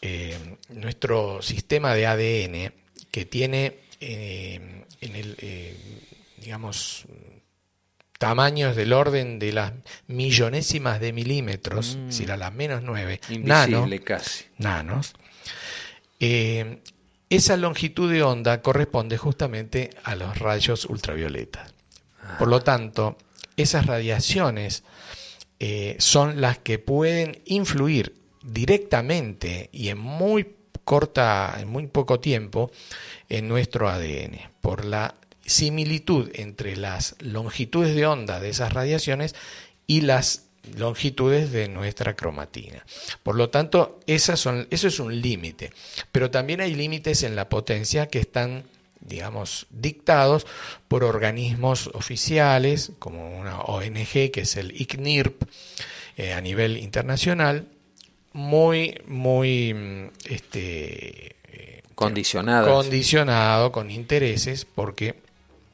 [0.00, 2.72] eh, nuestro sistema de ADN,
[3.10, 5.76] que tiene eh, en el, eh,
[6.36, 7.04] digamos,
[8.18, 9.72] tamaños del orden de las
[10.06, 12.10] millonésimas de milímetros, mm.
[12.10, 13.20] si era la menos nueve,
[14.04, 14.44] casi.
[14.58, 15.14] nanos,
[16.20, 16.80] eh,
[17.30, 21.74] esa longitud de onda corresponde justamente a los rayos ultravioletas.
[22.38, 23.16] Por lo tanto,
[23.56, 24.82] esas radiaciones
[25.98, 32.70] son las que pueden influir directamente y en muy corta, en muy poco tiempo,
[33.28, 35.14] en nuestro ADN, por la
[35.44, 39.34] similitud entre las longitudes de onda de esas radiaciones
[39.86, 40.44] y las
[40.76, 42.84] longitudes de nuestra cromatina.
[43.22, 45.72] Por lo tanto, esas son, eso es un límite,
[46.12, 48.64] pero también hay límites en la potencia que están
[49.00, 50.46] digamos, dictados
[50.88, 55.42] por organismos oficiales, como una ONG que es el ICNIRP
[56.16, 57.68] eh, a nivel internacional,
[58.32, 65.16] muy, muy este, eh, condicionado con intereses, porque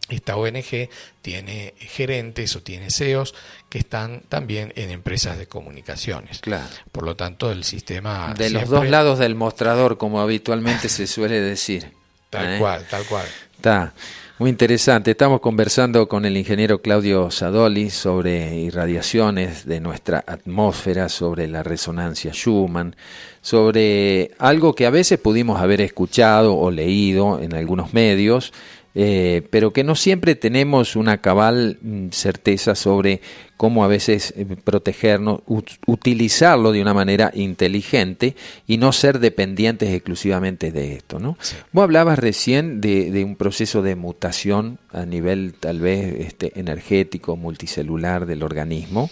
[0.08, 0.88] esta ONG
[1.22, 3.34] tiene gerentes o tiene CEOs
[3.68, 6.40] que están también en empresas de comunicaciones.
[6.40, 6.68] Claro.
[6.92, 8.34] Por lo tanto, el sistema...
[8.34, 11.92] De los dos lados del mostrador, como habitualmente se suele decir.
[12.30, 12.58] Tal ¿Eh?
[12.58, 13.26] cual, tal cual.
[13.56, 13.94] Está
[14.38, 15.12] muy interesante.
[15.12, 22.32] Estamos conversando con el ingeniero Claudio Sadoli sobre irradiaciones de nuestra atmósfera, sobre la resonancia
[22.32, 22.96] Schumann,
[23.42, 28.52] sobre algo que a veces pudimos haber escuchado o leído en algunos medios,
[28.96, 33.20] eh, pero que no siempre tenemos una cabal mm, certeza sobre
[33.56, 35.40] cómo a veces eh, protegernos,
[35.86, 38.36] utilizarlo de una manera inteligente
[38.66, 41.18] y no ser dependientes exclusivamente de esto.
[41.18, 41.36] ¿no?
[41.72, 48.26] Vos hablabas recién de, un proceso de mutación a nivel tal vez este, energético, multicelular
[48.26, 49.10] del organismo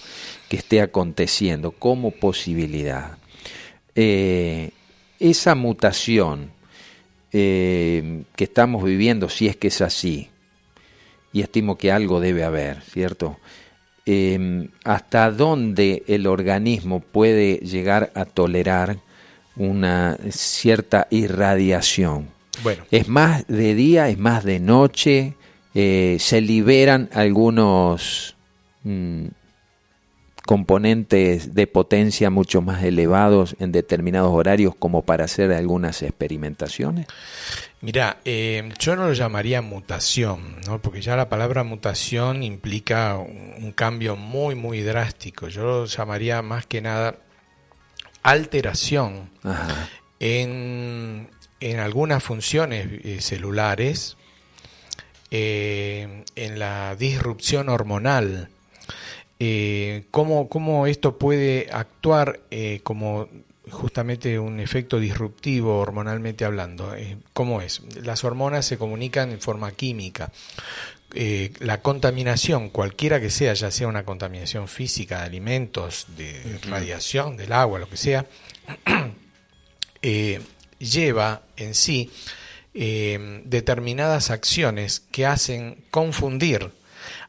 [0.48, 3.18] que esté aconteciendo como posibilidad.
[3.94, 4.70] Eh,
[5.18, 6.50] esa mutación,
[7.32, 10.28] eh, que estamos viviendo, si es que es así,
[11.32, 13.38] y estimo que algo debe haber, ¿cierto?
[14.04, 18.98] Em, ¿Hasta dónde el organismo puede llegar a tolerar
[19.56, 22.28] una cierta irradiación?
[22.62, 22.84] Bueno.
[22.90, 25.34] ¿Es más de día, es más de noche?
[25.74, 28.36] Eh, ¿Se liberan algunos
[28.82, 29.26] mm,
[30.46, 37.06] componentes de potencia mucho más elevados en determinados horarios como para hacer algunas experimentaciones?
[37.80, 40.80] Mira, eh, yo no lo llamaría mutación, ¿no?
[40.80, 45.48] porque ya la palabra mutación implica un, cambio muy, muy drástico.
[45.48, 47.16] Yo lo llamaría más que nada
[48.22, 49.30] alteración
[50.20, 51.28] en,
[51.58, 54.16] en, algunas funciones eh, celulares,
[55.32, 58.48] eh, en la disrupción hormonal,
[59.44, 63.28] eh, cómo, esto puede actuar eh, como
[63.70, 66.94] justamente un efecto disruptivo hormonalmente hablando.
[66.94, 67.82] Eh, ¿Cómo es?
[68.04, 70.30] Las hormonas se comunican en forma química.
[71.58, 77.52] la contaminación, cualquiera que sea, ya sea una contaminación física de alimentos, de radiación, del
[77.52, 78.24] agua, lo que sea,
[80.78, 82.12] lleva en sí
[82.72, 86.70] determinadas acciones que hacen confundir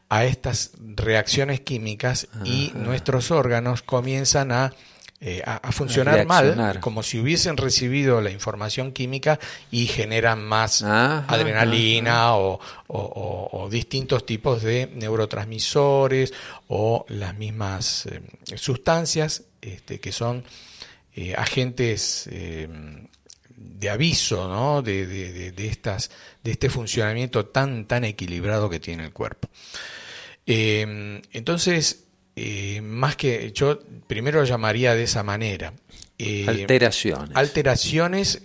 [0.08, 4.72] a estas reacciones químicas y nuestros órganos comienzan a,
[5.20, 9.38] eh, a, funcionar mal, como si hubiesen recibido la información química
[9.70, 16.32] y generan más adrenalina o, distintos tipos de neurotransmisores
[16.68, 18.20] o las mismas eh,
[18.56, 20.44] sustancias este, que son
[21.16, 22.28] eh, agentes
[23.56, 24.82] de aviso ¿no?
[24.82, 26.10] de, de, estas,
[26.42, 29.48] de este funcionamiento tan, tan equilibrado que tiene el cuerpo.
[30.46, 32.04] Eh, entonces,
[32.36, 35.72] eh, más que yo primero lo llamaría de esa manera.
[36.18, 37.30] Eh, alteraciones.
[37.34, 38.42] Alteraciones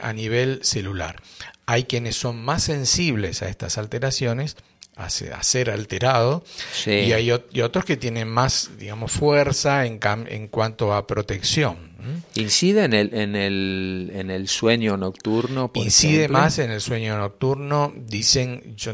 [0.00, 1.22] a nivel celular.
[1.66, 4.56] Hay quienes son más sensibles a estas alteraciones,
[4.96, 6.44] a, ser alterado,
[6.84, 11.91] y hay otros que tienen más, digamos, fuerza en, en cuanto a protección.
[12.34, 15.70] ¿Incide en el, en el, en el sueño nocturno?
[15.74, 17.92] Incide más en el sueño nocturno.
[17.96, 18.92] Dicen, yo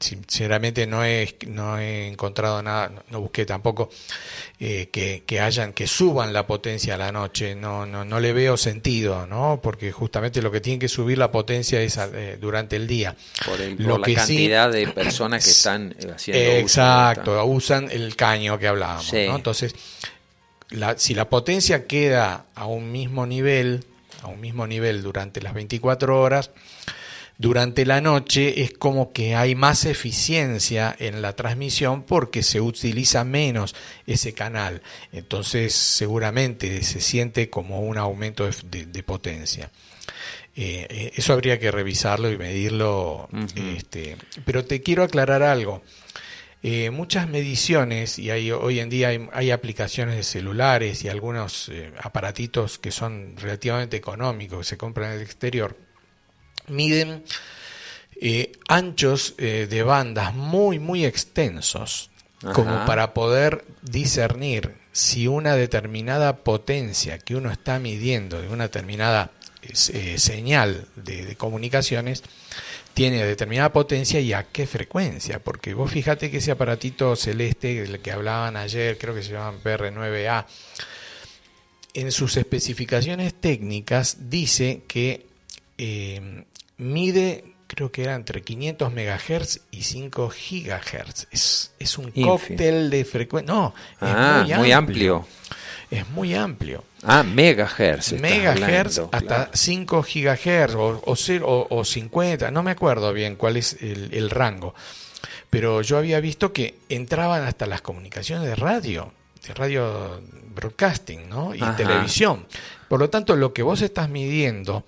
[0.00, 3.90] sinceramente no he, no he encontrado nada, no busqué tampoco
[4.60, 7.54] eh, que, que, hayan, que suban la potencia a la noche.
[7.54, 9.60] No, no, no le veo sentido, ¿no?
[9.62, 13.16] Porque justamente lo que tiene que subir la potencia es eh, durante el día.
[13.44, 18.68] Por, el, lo la cantidad de personas que están haciendo Exacto, usan el caño que
[18.68, 19.36] hablábamos, ¿no?
[19.36, 19.74] Entonces
[20.96, 23.84] si la potencia queda a un mismo nivel,
[24.22, 26.50] a un mismo nivel durante las 24 horas,
[27.36, 33.24] durante la noche es como que hay más eficiencia en la transmisión porque se utiliza
[33.24, 33.74] menos
[34.06, 34.82] ese canal.
[35.12, 39.70] Entonces seguramente se siente como un aumento de, potencia.
[40.56, 43.28] Eh, eh, eso habría que revisarlo y medirlo.
[43.56, 45.82] este, pero te quiero aclarar algo.
[46.66, 51.92] Eh, muchas mediciones, y hay, hoy en día hay, aplicaciones de celulares y algunos eh,
[52.00, 55.76] aparatitos que son relativamente económicos, que se compran en el exterior,
[56.68, 57.22] miden
[58.18, 62.10] eh, anchos de bandas muy, muy extensos,
[62.54, 69.32] como para poder discernir si una determinada potencia que uno está midiendo de una determinada
[69.74, 72.22] señal de, comunicaciones
[72.94, 78.00] tiene determinada potencia y a qué frecuencia, porque vos fíjate que ese aparatito celeste del
[78.00, 80.46] que hablaban ayer, creo que se llama PR9A,
[81.94, 85.26] en sus especificaciones técnicas dice que
[85.76, 86.44] eh,
[86.78, 91.26] mide creo que era entre 500 MHz y 5 GHz.
[91.30, 93.52] Es, es un cóctel de frecuencia.
[93.52, 95.26] No, es ah, muy, amplio.
[95.90, 96.84] Es muy amplio.
[97.02, 98.12] Ah, megahertz.
[98.12, 104.30] Megahertz hasta 5 gigahertz o, o, o, 50, no me acuerdo bien cuál es el,
[104.30, 104.74] rango.
[105.50, 109.12] Pero yo había visto que entraban hasta las comunicaciones de radio,
[109.46, 110.20] de radio
[110.54, 111.54] broadcasting ¿no?
[111.54, 112.46] y televisión.
[112.88, 114.84] Por lo tanto, lo que vos estás midiendo,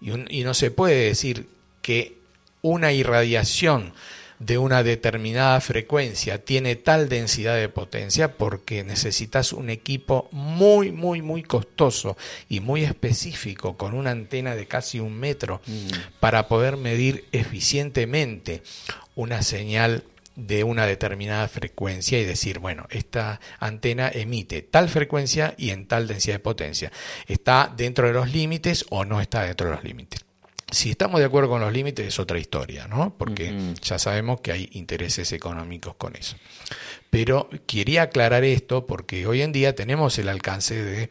[0.00, 1.48] y, y no se puede decir
[1.82, 2.18] que
[2.62, 3.94] una irradiación
[4.40, 11.20] de una determinada frecuencia tiene tal densidad de potencia porque necesitas un equipo muy, muy,
[11.20, 12.16] muy costoso
[12.48, 16.18] y muy específico con una antena de casi un metro mm.
[16.20, 18.62] para poder medir eficientemente
[19.14, 20.04] una señal
[20.36, 26.08] de una determinada frecuencia y decir, bueno, esta antena emite tal frecuencia y en tal
[26.08, 26.92] densidad de potencia.
[27.26, 30.29] ¿Está dentro de los límites o no está dentro de los límites?
[30.70, 33.14] Si estamos de acuerdo con los límites es otra historia, ¿no?
[33.16, 36.36] Porque ya sabemos que hay intereses económicos con eso.
[37.10, 41.10] Pero quería aclarar esto porque hoy en día tenemos el alcance de,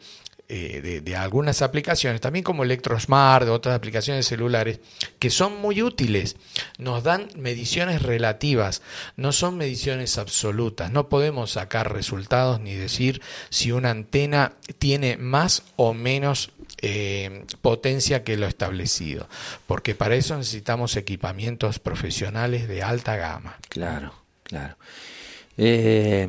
[0.52, 4.80] eh, de, algunas aplicaciones, también como ElectroSmart, de otras aplicaciones celulares,
[5.20, 6.34] que son muy útiles.
[6.76, 8.82] Nos dan mediciones relativas,
[9.16, 10.90] no son mediciones absolutas.
[10.90, 16.50] No podemos sacar resultados ni decir si una antena tiene más o menos
[16.82, 19.28] eh, potencia que lo establecido,
[19.68, 23.56] porque para eso necesitamos equipamientos profesionales de alta gama.
[23.68, 24.76] Claro, claro.
[25.56, 26.26] Eh,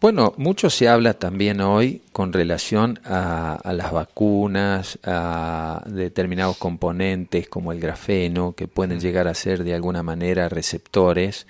[0.00, 7.72] bueno, mucho se habla también hoy con relación a, las vacunas, a determinados componentes como
[7.72, 9.00] el grafeno, que pueden mm.
[9.00, 11.46] llegar a ser de alguna manera receptores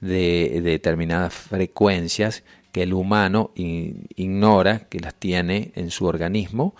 [0.00, 2.42] de, determinadas frecuencias
[2.72, 6.74] que el humano ignora que las tiene en su organismo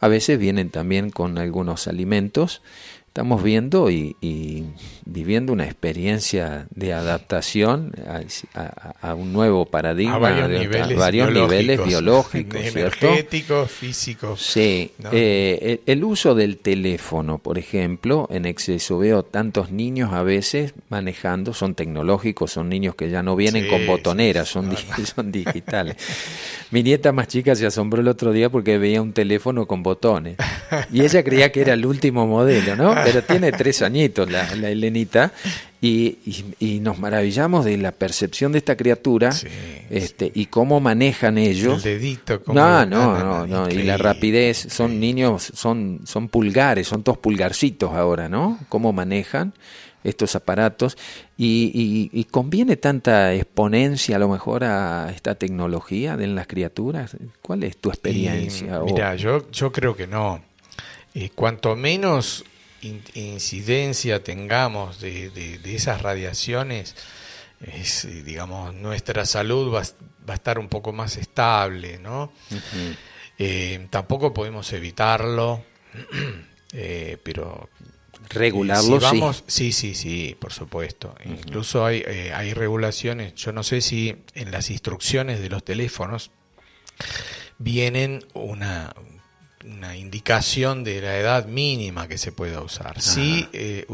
[0.00, 2.62] a veces vienen también con algunos alimentos.
[3.10, 4.14] Estamos viendo y,
[5.04, 7.92] viviendo una experiencia de adaptación
[9.02, 14.40] a, un nuevo paradigma, a varios, niveles, varios biológicos, niveles biológicos, energéticos, físicos.
[14.40, 18.98] Sí, eh, el uso del teléfono, por ejemplo, en exceso.
[18.98, 23.88] Veo tantos niños a veces manejando, son tecnológicos, son niños que ya no vienen con
[23.88, 24.70] botoneras, son,
[25.16, 25.96] son digitales.
[26.70, 30.36] Mi nieta más chica se asombró el otro día porque veía un teléfono con botones.
[30.92, 32.99] Y ella creía que era el último modelo, ¿no?
[33.04, 35.32] Pero tiene tres añitos la, la Elenita.
[35.82, 36.18] Y,
[36.58, 39.30] y, nos maravillamos de la percepción de esta criatura
[39.88, 41.86] este, y cómo manejan ellos.
[41.86, 42.42] El dedito.
[42.48, 43.70] no, no, no, no.
[43.70, 44.66] Y la rapidez.
[44.68, 48.58] Son niños, son, son pulgares, son dos pulgarcitos ahora, ¿no?
[48.68, 49.54] Cómo manejan
[50.04, 50.96] estos aparatos
[51.36, 57.16] y, conviene tanta exponencia a lo mejor a esta tecnología de las criaturas.
[57.42, 58.80] ¿Cuál es tu experiencia?
[58.84, 60.42] mira, yo, yo creo que no.
[61.14, 62.44] Eh, cuanto menos
[62.82, 66.94] incidencia tengamos de, de, esas radiaciones,
[67.60, 69.82] es, eh, digamos, nuestra salud va,
[70.28, 72.32] va, a estar un poco más estable, ¿no?
[73.38, 75.64] Eh, tampoco podemos evitarlo,
[77.22, 77.68] pero
[78.28, 79.72] regularlo vamos, sí.
[79.72, 82.02] sí sí por supuesto incluso hay
[82.32, 86.30] hay regulaciones yo no sé si en las instrucciones de los teléfonos
[87.58, 88.94] vienen una
[89.64, 93.00] una indicación de la edad mínima que se pueda usar.
[93.00, 93.86] Sí, eh,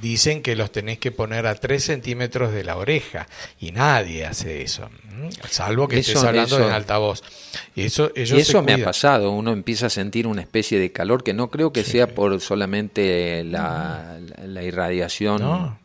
[0.00, 3.26] dicen que los tenés que poner a 3 centímetros de la oreja
[3.58, 4.90] y nadie hace eso,
[5.48, 7.22] salvo que estés hablando en altavoz.
[7.74, 11.32] Y eso, eso me ha pasado, uno empieza a sentir una especie de calor que
[11.32, 15.78] no creo que sea por solamente la, la irradiación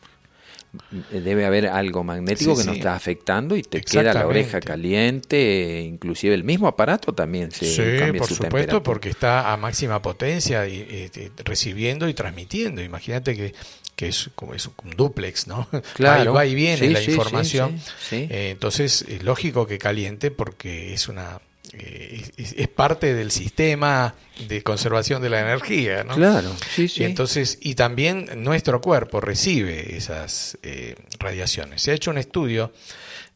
[1.11, 6.33] debe haber algo magnético que nos está afectando y te queda la oreja caliente, inclusive
[6.33, 11.11] el mismo aparato también se sí, por supuesto, porque está a máxima potencia y,
[11.43, 12.81] recibiendo y transmitiendo.
[12.81, 13.53] Imagínate que,
[13.95, 15.67] que es como es un duplex, ¿no?
[15.93, 16.33] Claro.
[16.33, 17.79] Va y viene la información.
[18.11, 21.39] Eh, entonces es lógico que caliente porque es una
[21.75, 24.13] eh, es, parte del sistema
[24.47, 26.15] de conservación de la energía, ¿no?
[26.15, 27.01] Claro, sí, sí.
[27.01, 31.81] Y entonces, y también nuestro cuerpo recibe esas eh, radiaciones.
[31.81, 32.71] Se ha hecho un estudio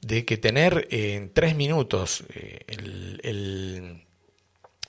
[0.02, 4.04] de que tener en tres minutos eh, el,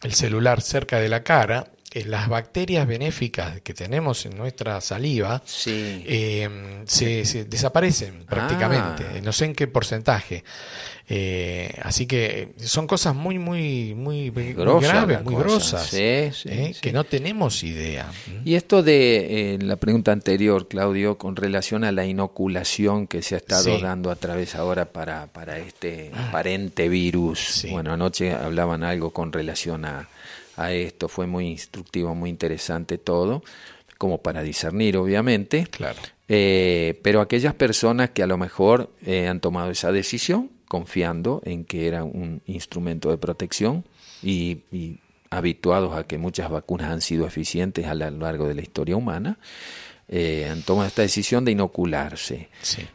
[0.03, 1.72] el, celular cerca de la cara
[2.07, 9.20] las bacterias benéficas que tenemos en nuestra saliva eh, se, desaparecen prácticamente, ah.
[9.22, 10.44] no sé en qué porcentaje.
[11.11, 18.12] Eh, así que son cosas muy, muy, muy, graves, muy grosas, que no tenemos idea.
[18.44, 23.38] Y esto de la pregunta anterior, Claudio, con relación a la inoculación que se ha
[23.38, 26.28] estado dando a través ahora para, para este ah.
[26.28, 27.66] aparente virus.
[27.70, 30.09] Bueno, anoche hablaban algo con relación a
[30.59, 31.09] a esto.
[31.09, 33.42] Fue muy instructivo, muy interesante todo,
[33.96, 35.66] como para discernir, obviamente.
[35.70, 35.98] Claro.
[36.28, 41.64] Eh, pero aquellas personas que a lo mejor eh, han tomado esa decisión, confiando en
[41.64, 43.84] que era un instrumento de protección
[44.22, 45.00] y, y
[45.30, 49.38] habituados a que muchas vacunas han sido eficientes a lo largo de la historia humana,
[50.11, 52.48] eh, han tomado esta decisión de inocularse.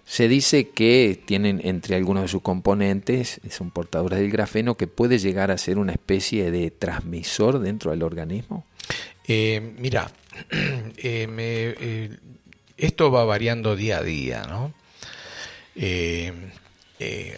[0.04, 5.20] Se dice que tienen entre algunos de sus componentes, son portadores del grafeno, que puede
[5.20, 8.66] llegar a ser una especie de transmisor dentro del organismo.
[9.28, 10.12] Eh, mira,
[10.98, 12.18] eh,
[12.78, 14.74] esto va variando día a día, ¿no?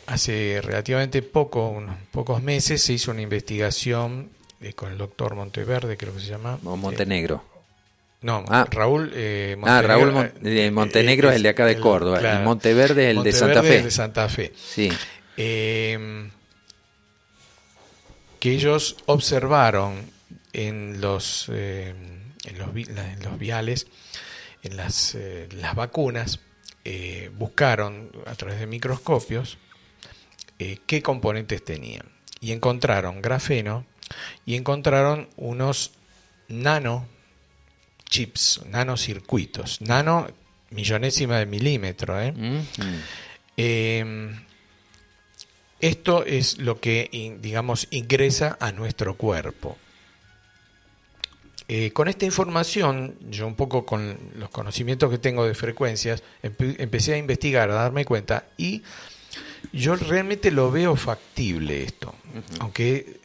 [0.07, 4.29] hace relativamente poco, unos pocos meses, se hizo una investigación
[4.75, 6.59] con el doctor Monteverde, creo que se llama.
[6.61, 7.54] Montenegro.
[8.25, 8.65] No, ah.
[8.67, 9.71] Raúl eh, Montenegro.
[9.71, 12.19] Ah, Raúl eh, Montenegro es, el de acá de Córdoba.
[12.19, 13.83] y Monteverde es el de Santa Fe.
[13.83, 14.51] de Santa Fe.
[14.55, 14.89] Sí.
[15.37, 16.31] Em,
[18.39, 20.11] que ellos observaron
[20.53, 23.85] en los, em, en los, en los viales,
[24.63, 26.39] en las, eh, las vacunas,
[27.33, 29.59] buscaron a través de microscopios
[30.57, 32.07] qué componentes tenían.
[32.41, 33.85] Y encontraron grafeno
[34.47, 35.91] y encontraron unos
[36.47, 37.07] nano
[38.09, 40.27] chips, nanocircuitos, nano
[40.71, 42.21] millonésima de milímetro.
[42.21, 42.33] ¿eh?
[43.57, 44.35] Em,
[45.79, 49.77] esto es lo que, digamos, ingresa a nuestro cuerpo.
[51.67, 57.15] Eh, con esta información, yo un poco con los conocimientos que tengo de frecuencias, empecé
[57.15, 58.83] a investigar, a darme cuenta, y
[59.73, 62.13] yo realmente lo veo factible esto,
[62.59, 63.19] aunque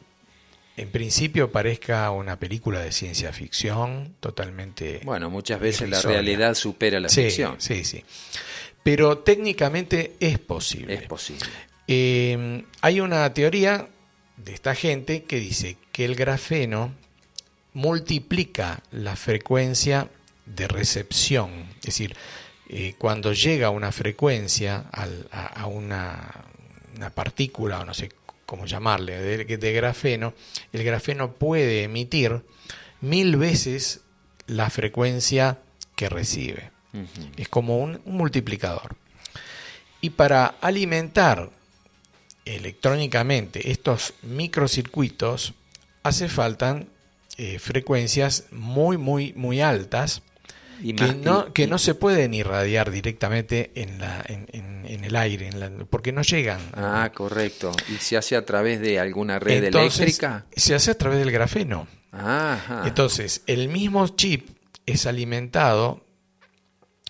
[0.81, 5.01] en principio parezca una película de ciencia ficción totalmente...
[5.05, 7.57] Bueno, muchas veces la realidad supera la ficción.
[7.59, 8.03] Sí, sí.
[8.83, 10.95] Pero técnicamente es posible.
[10.95, 11.45] Es posible.
[11.87, 13.89] Eh, hay una teoría
[14.39, 16.95] de esta gente que dice que el grafeno
[17.75, 20.09] multiplica la frecuencia
[20.47, 21.67] de recepción.
[21.81, 22.17] Es decir,
[22.69, 26.47] eh, cuando llega una frecuencia a, una,
[26.97, 28.11] una, partícula, o no sé
[28.51, 30.35] como llamarle, de, grafeno,
[30.73, 32.43] el grafeno puede emitir
[33.01, 34.01] mil veces
[34.49, 35.61] la frecuencia
[35.95, 36.73] que recibe.
[37.37, 38.97] Es como un, multiplicador.
[40.01, 41.51] Y para alimentar
[42.45, 45.55] electrónicamente estos microcircuitos
[46.03, 46.83] hace falta
[47.37, 50.23] eh, frecuencias muy, muy, muy altas
[50.81, 55.51] que, no, que no se pueden irradiar directamente en, la, en, el aire,
[55.89, 56.61] porque no llegan.
[56.75, 57.73] Ah, correcto.
[57.89, 60.47] ¿Y se hace a través de alguna red eléctrica?
[60.55, 61.87] Se hace a través del grafeno.
[62.85, 64.49] Entonces, el mismo chip
[64.87, 66.05] es alimentado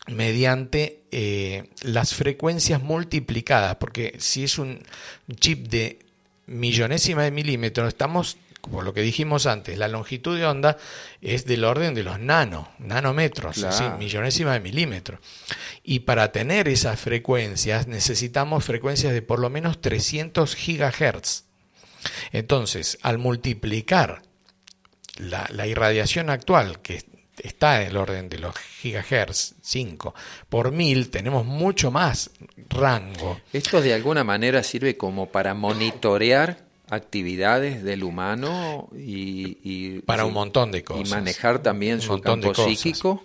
[0.09, 4.83] mediante eh, las frecuencias multiplicadas, porque si es un
[5.37, 5.99] chip de
[6.47, 10.77] millonésima de milímetro, estamos como lo que dijimos antes, la longitud de onda
[11.21, 13.65] es del orden de los nano, nanómetros,
[13.99, 15.21] millonésimas de milímetros.
[15.83, 21.45] Y para tener esas frecuencias necesitamos frecuencias de por lo menos 300 gigahertz.
[22.33, 24.23] Entonces, al multiplicar
[25.17, 27.03] la, irradiación actual, que
[27.43, 30.15] está en el orden de los gigahertz 5
[30.49, 32.31] por mil, tenemos mucho más
[32.69, 33.41] rango.
[33.53, 40.73] Esto de alguna manera sirve como para monitorear actividades del humano y, para un montón
[40.73, 41.09] de cosas.
[41.09, 43.25] y manejar también su campo psíquico.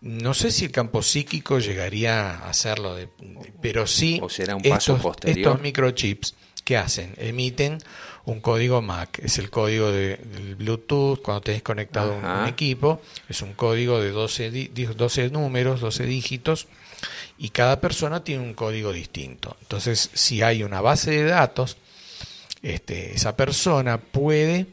[0.00, 3.08] No sé si el campo psíquico llegaría a hacerlo de,
[3.60, 5.38] pero sí o será un paso estos, posterior.
[5.38, 6.34] estos microchips
[6.64, 7.78] ¿qué hacen emiten
[8.26, 9.20] un código MAC.
[9.20, 14.10] Es el código de, del Bluetooth cuando tenés conectado un, equipo es un código de
[14.10, 16.66] 12, 12 números 12 dígitos
[17.38, 19.56] y cada persona tiene un código distinto.
[19.62, 21.76] Entonces si hay una base de datos
[22.62, 24.66] este, esa persona puede,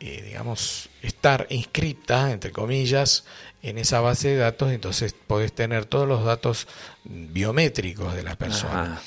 [0.00, 3.24] eh, digamos, estar inscrita, entre comillas,
[3.62, 6.68] en esa base de datos, entonces podés tener todos los datos
[7.04, 9.00] biométricos de la persona.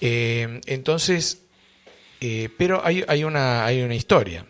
[0.00, 1.42] Eh, entonces,
[2.20, 4.46] eh, pero hay, hay, una, hay una historia,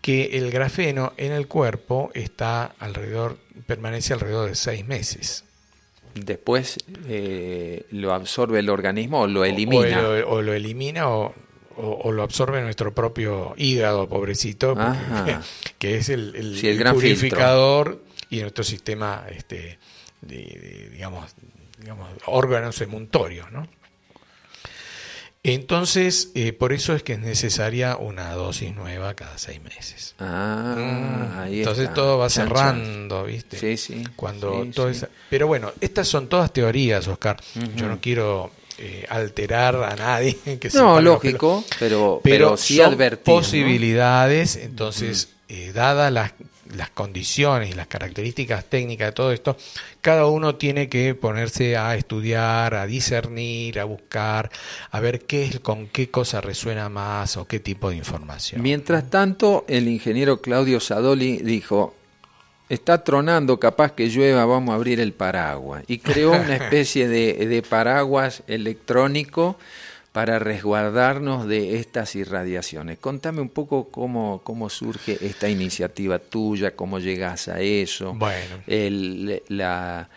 [0.00, 5.44] que el grafeno en el cuerpo está alrededor, permanece alrededor de seis meses
[6.14, 6.78] después
[7.90, 10.00] lo absorbe el organismo o lo elimina.
[10.26, 11.34] O, lo elimina o,
[11.76, 14.76] o, lo absorbe nuestro propio hígado, pobrecito,
[15.78, 19.78] que es el, el, purificador y nuestro sistema, este,
[20.20, 21.34] de, digamos,
[21.78, 23.68] digamos, órganos emuntorios, ¿no?
[25.46, 30.14] Entonces, eh, por eso es que es necesaria una dosis nueva cada seis meses.
[30.18, 31.38] Ah, mm.
[31.38, 33.58] ahí Entonces todo va cerrando, ¿viste?
[33.58, 34.04] Sí, sí.
[34.16, 34.90] Cuando todo
[35.28, 37.36] Pero bueno, estas son todas teorías, Oscar.
[37.76, 40.36] Yo no quiero eh, alterar a nadie.
[40.60, 43.24] Que no, lógico, pero, pero, sí advertir.
[43.24, 46.32] Posibilidades, entonces, eh, dadas las
[46.76, 49.56] las condiciones y las características técnicas de todo esto,
[50.00, 54.50] cada uno tiene que ponerse a estudiar, a discernir, a buscar,
[54.90, 58.62] a ver qué es, con qué cosa resuena más o qué tipo de información.
[58.62, 61.94] Mientras tanto, el ingeniero Claudio Sadoli dijo,
[62.68, 65.84] está tronando, capaz que llueva, vamos a abrir el paraguas.
[65.86, 69.56] Y creó una especie de, de paraguas electrónico
[70.14, 72.98] para resguardarnos de estas irradiaciones.
[73.00, 78.62] Contame un poco cómo, cómo surge esta iniciativa tuya, cómo llegas a eso, bueno.
[79.48, 80.08] la,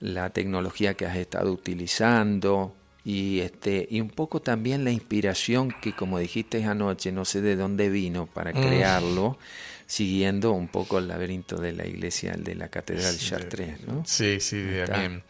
[0.00, 5.94] la, tecnología que has estado utilizando y, este, y un poco también la inspiración que,
[5.94, 8.60] como dijiste anoche, no sé de dónde vino para mm.
[8.60, 9.38] crearlo.
[9.86, 14.04] Siguiendo un poco el laberinto de la iglesia de la Catedral Chartres, ¿no?
[14.06, 15.22] Sí, sí, bien.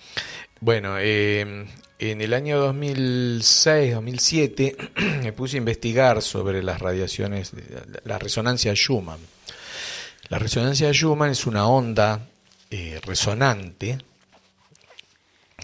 [0.61, 1.67] Bueno, eh,
[1.99, 7.51] en el año 2006-2007 me puse a investigar sobre las radiaciones,
[8.05, 9.19] la resonancia Schumann.
[10.29, 12.29] La resonancia Schumann es una onda
[12.71, 13.99] eh, resonante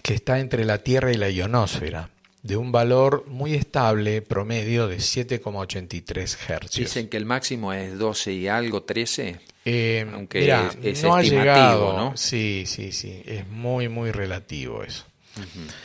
[0.01, 2.09] que está entre la Tierra y la ionosfera,
[2.43, 6.37] de un valor muy estable, promedio de 7,83
[6.67, 6.75] Hz.
[6.75, 9.39] Dicen que el máximo es 12 y algo, 13.
[9.65, 12.17] Eh, Aunque es, no ha llegado, ¿no?
[12.17, 15.05] Sí, sí, sí, es muy, muy relativo eso.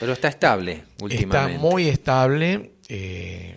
[0.00, 1.54] Pero está estable últimamente.
[1.54, 2.72] Está muy estable.
[2.88, 3.56] Eh,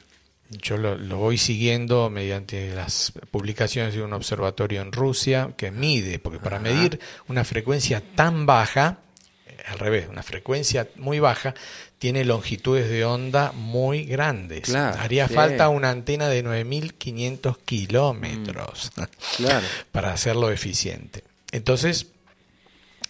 [0.52, 6.40] yo lo, voy siguiendo mediante las publicaciones de un observatorio en Rusia que mide, porque
[6.40, 9.00] para medir una frecuencia tan baja,
[9.48, 11.56] eh, al revés, una frecuencia muy baja,
[12.02, 14.74] tiene longitudes de onda muy grandes.
[14.74, 19.44] Haría falta una antena de 9.500 kilómetros mm.
[19.92, 21.24] para hacerlo eficiente.
[21.52, 22.08] Entonces,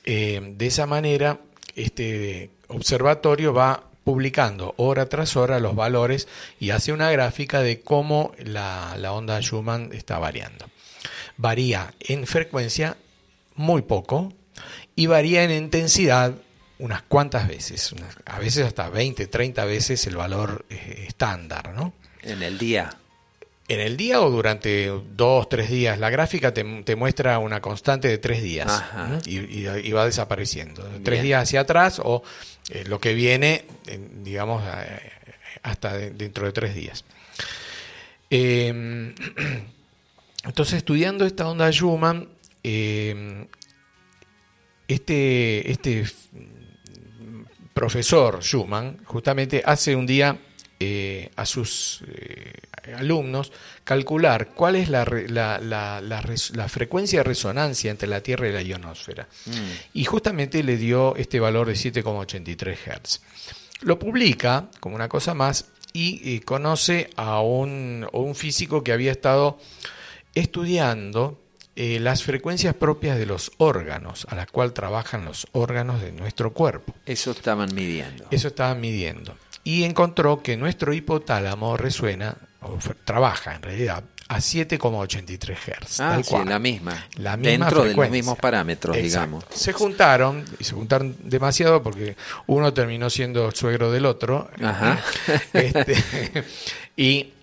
[0.04, 1.39] eh, de esa manera,
[1.78, 6.28] este observatorio va publicando hora tras hora los valores
[6.60, 10.66] y hace una gráfica de cómo la, onda Schumann está variando.
[11.38, 12.98] Varía en frecuencia
[13.56, 14.34] muy poco
[14.98, 16.34] y varía en intensidad
[16.82, 21.94] unas cuantas veces, a veces hasta 20, 30 veces el valor eh, estándar, ¿no?
[22.24, 22.98] En el día
[23.72, 25.98] en el día o durante dos, tres días.
[25.98, 28.84] La gráfica te, muestra una constante de tres días
[29.26, 29.64] y,
[29.94, 30.84] va desapareciendo.
[31.04, 32.22] Tres días hacia atrás o
[32.70, 33.64] eh, lo que viene,
[34.24, 34.62] digamos,
[35.64, 37.06] hasta dentro de tres días.
[38.30, 39.16] Em,
[40.44, 42.28] entonces, estudiando esta onda Schumann,
[42.64, 43.48] em,
[44.90, 46.06] este, este
[47.74, 50.38] profesor Schumann justamente hace un día
[50.84, 52.53] eh, a sus eh,
[52.97, 53.51] alumnos
[53.84, 59.28] calcular cuál es la, la, frecuencia de resonancia entre la Tierra y la ionosfera.
[59.45, 59.51] Mm.
[59.93, 63.22] Y justamente le dio este valor de 7,83 Hz.
[63.82, 69.11] Lo publica como una cosa más y eh, conoce a un, un, físico que había
[69.11, 69.59] estado
[70.34, 71.39] estudiando
[71.76, 76.93] las frecuencias propias de los órganos, a las cuales trabajan los órganos de nuestro cuerpo.
[77.05, 78.26] Eso estaban midiendo.
[78.30, 85.57] Eso estaban midiendo y encontró que nuestro hipotálamo resuena, o trabaja en realidad, a 7,83
[85.57, 85.99] Hz.
[85.99, 87.05] Ah, sí, la misma.
[87.17, 89.43] La misma Dentro de los mismos parámetros, digamos.
[89.53, 92.15] Se juntaron, y se juntaron demasiado porque
[92.47, 94.49] uno terminó siendo suegro del otro.
[94.63, 94.99] Ajá.
[95.53, 95.95] Este,
[96.97, 97.34] y,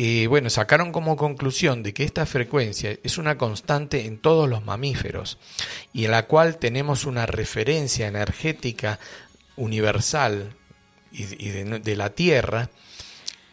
[0.00, 4.64] y bueno, sacaron como conclusión de que esta frecuencia es una constante en todos los
[4.64, 5.38] mamíferos
[5.92, 9.00] y en la cual tenemos una referencia energética
[9.56, 10.54] universal
[11.10, 12.70] y, de, la Tierra,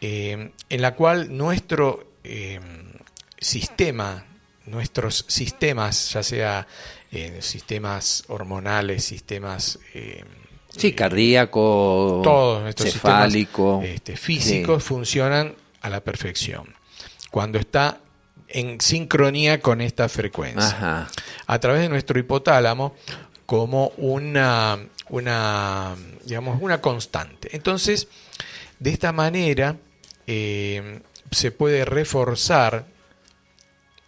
[0.01, 2.59] eh, en la cual nuestro eh,
[3.39, 4.23] sistema,
[4.67, 6.67] nuestros sistemas, ya sea
[7.11, 9.79] eh, sistemas hormonales, sistemas...
[10.69, 16.73] sí, cardíaco, todos cefálico, este, físicos funcionan a la perfección.
[17.31, 17.99] Cuando está
[18.47, 21.07] en sincronía con esta frecuencia.
[21.47, 22.95] A través de nuestro hipotálamo,
[23.45, 24.79] como una
[25.09, 27.55] una, digamos, una constante.
[27.55, 28.07] Entonces,
[28.79, 29.77] de esta manera
[30.27, 32.85] eh, se puede reforzar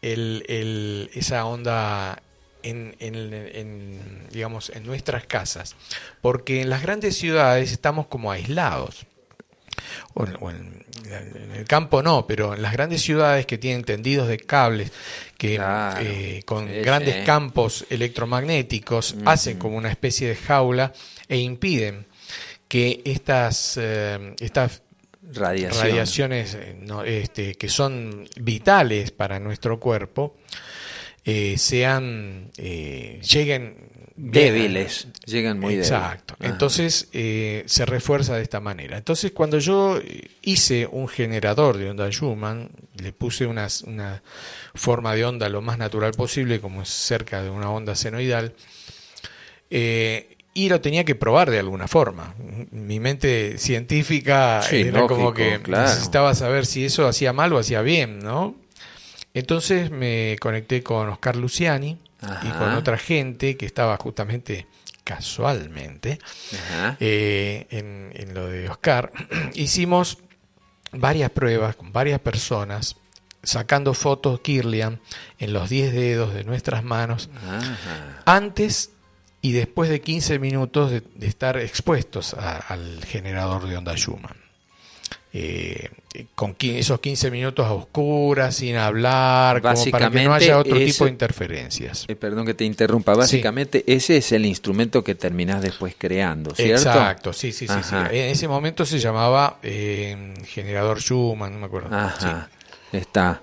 [0.01, 2.21] el, esa onda
[2.63, 5.75] en, en, digamos, en nuestras casas,
[6.21, 9.05] porque en las grandes ciudades estamos como aislados.
[10.13, 10.86] O en,
[11.55, 14.91] el campo no, pero en las grandes ciudades que tienen tendidos de cables,
[15.38, 15.59] que
[15.99, 20.93] eh, con grandes campos electromagnéticos hacen como una especie de jaula
[21.28, 22.05] e impiden
[22.67, 24.82] que estas, eh, estas
[25.34, 30.36] radiaciones eh, este, que son vitales para nuestro cuerpo
[31.57, 35.91] sean lleguen débiles, llegan muy débiles.
[35.91, 36.36] Exacto.
[36.39, 38.97] Entonces eh, se refuerza de esta manera.
[38.97, 39.99] Entonces cuando yo
[40.41, 44.23] hice un generador de onda Schumann, le puse una, una
[44.73, 48.53] forma de onda lo más natural posible, como es cerca de una onda senoidal,
[49.69, 52.34] eh, y lo tenía que probar de alguna forma.
[52.71, 58.17] Mi mente científica era como que necesitaba saber si eso hacía mal o hacía bien,
[58.17, 58.55] ¿no?
[59.38, 61.97] Entonces me conecté con Oscar Luciani,
[62.43, 64.67] y con otra gente que estaba justamente
[65.03, 66.19] casualmente
[66.99, 69.11] eh, en, lo de Oscar,
[69.53, 70.17] hicimos
[70.91, 72.95] varias pruebas con varias personas
[73.43, 74.99] sacando fotos Kirlian
[75.38, 77.29] en los 10 dedos de nuestras manos
[78.25, 78.91] antes
[79.41, 84.47] y después de 15 minutos de, estar expuestos al generador de onda Schumann.
[85.34, 85.89] Eh,
[86.36, 91.03] con esos 15 minutos a oscuras, sin hablar, como para que no haya otro tipo
[91.03, 92.05] de interferencias.
[92.07, 96.89] Eh, perdón que te interrumpa, básicamente ese es el instrumento que terminás después creando, ¿cierto?
[96.89, 101.95] Exacto, sí, sí, sí, En ese momento se llamaba eh, generador Schumann, no me acuerdo.
[101.95, 102.49] Ajá,
[102.91, 103.41] está.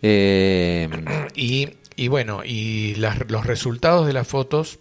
[0.00, 4.80] Y, y, bueno, y los resultados de las fotos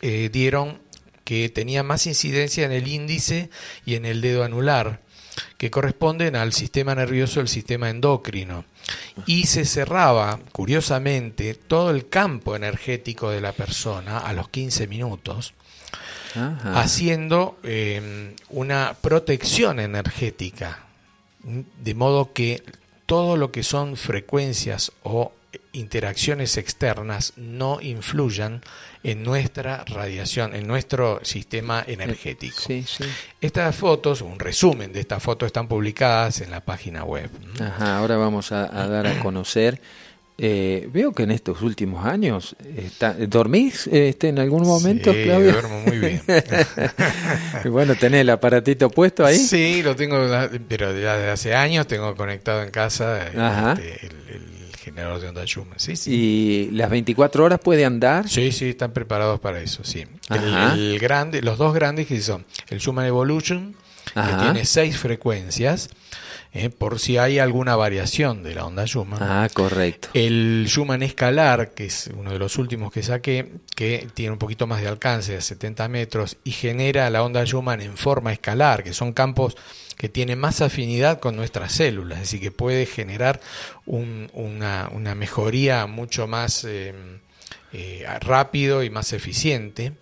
[0.00, 0.78] dieron
[1.24, 3.50] que tenía más incidencia en el índice
[3.84, 5.03] y en el dedo anular
[5.56, 8.64] que corresponden al sistema nervioso del sistema endocrino.
[9.26, 15.54] Y se cerraba, curiosamente, todo el campo energético de la persona a los 15 minutos,
[16.74, 20.84] haciendo em, una protección energética,
[21.42, 22.62] de modo que
[23.06, 25.32] todo lo que son frecuencias o
[25.72, 28.62] interacciones externas no influyan
[29.04, 32.62] en nuestra radiación, en nuestro sistema energético.
[33.38, 37.28] Estas fotos, un resumen de estas fotos están publicadas en la página web.
[37.60, 39.80] Ajá, ahora vamos a, dar a conocer.
[40.36, 45.80] Eh, veo que en estos últimos años, está, ¿dormís este, en algún momento, sí, duermo
[45.82, 46.22] muy bien.
[47.70, 49.38] bueno, ¿tenés el aparatito puesto ahí?
[49.38, 50.16] Sí, lo tengo,
[50.66, 55.78] pero desde hace años tengo conectado en casa este, el generador de onda Schumann.
[55.78, 56.10] Sí, sí.
[56.12, 58.28] ¿Y las 24 horas puede andar?
[58.28, 60.04] Sí, sí, están preparados para eso, sí.
[60.30, 63.74] El, grande, los dos grandes que son el Schumann Evolution,
[64.14, 65.90] que tiene seis frecuencias,
[66.52, 69.20] eh, por si hay alguna variación de la onda Schumann.
[69.20, 70.08] Ah, correcto.
[70.14, 74.68] El Schumann Escalar, que es uno de los últimos que saqué, que tiene un poquito
[74.68, 78.92] más de alcance, de 70 metros, y genera la onda Schumann en forma escalar, que
[78.92, 79.56] son campos
[79.96, 83.40] que tiene más afinidad con nuestras células, es decir, que puede generar
[83.86, 86.94] una, mejoría mucho más eh,
[87.72, 89.92] eh, rápido y más eficiente.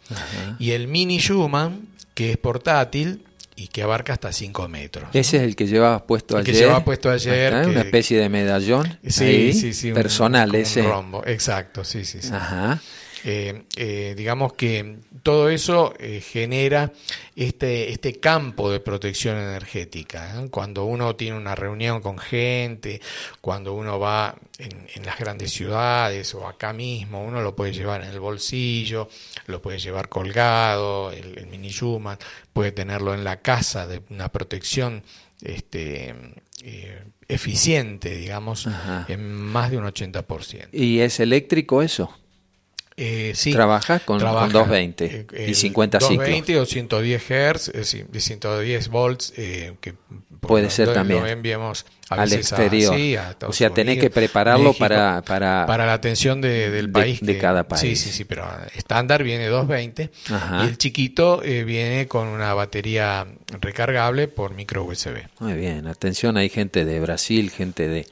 [0.58, 3.24] Y el mini Schumann, que es portátil,
[3.54, 5.08] y que abarca hasta 5 metros.
[5.12, 6.54] Ese es el que llevaba puesto el ayer.
[6.54, 7.54] Que llevaba puesto ayer.
[7.66, 8.98] una especie de medallón.
[9.06, 9.92] Sí, sí, sí.
[9.92, 10.82] Personal ese.
[10.82, 12.22] rombo, exacto, sí, sí.
[12.22, 12.30] sí.
[12.32, 12.80] Ajá.
[13.24, 16.92] Eh, eh, digamos que todo eso eh, genera
[17.36, 20.44] este, este campo de protección energética.
[20.50, 23.00] Cuando uno tiene una reunión con gente,
[23.40, 28.10] cuando uno va en, las grandes ciudades o acá mismo, uno lo puede llevar en
[28.10, 29.08] el bolsillo,
[29.46, 32.18] lo puede llevar colgado, el, mini Schumann,
[32.52, 35.02] puede tenerlo en la casa de una protección
[35.40, 36.14] este,
[37.28, 38.68] eficiente, digamos,
[39.08, 40.68] en más de un 80%.
[40.72, 42.21] ¿Y es eléctrico eso?
[42.96, 48.88] Eh, sí, trabaja con, 220 eh, y 50 220 o 110 Hz, es decir, 110
[48.88, 49.94] volts, eh, que
[50.40, 51.26] puede ser también.
[51.26, 52.94] enviamos al exterior.
[53.46, 57.20] o sea, tenés que prepararlo para, para, para la atención del país.
[57.22, 57.80] De cada país.
[57.80, 60.10] Sí, sí, sí, pero estándar viene 220
[60.62, 63.26] y el chiquito eh, viene con una batería
[63.60, 65.28] recargable por micro USB.
[65.38, 68.06] Muy bien, atención, hay gente de Brasil, gente de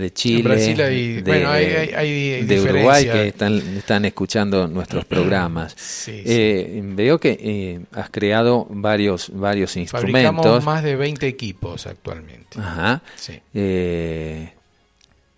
[0.00, 5.76] de Chile, de, Uruguay que están, están escuchando nuestros programas.
[6.08, 10.34] Eh, veo que eh, has creado varios, varios instrumentos.
[10.34, 12.58] Fabricamos más de 20 equipos actualmente.
[12.58, 13.02] Ajá.
[13.54, 14.52] Eh,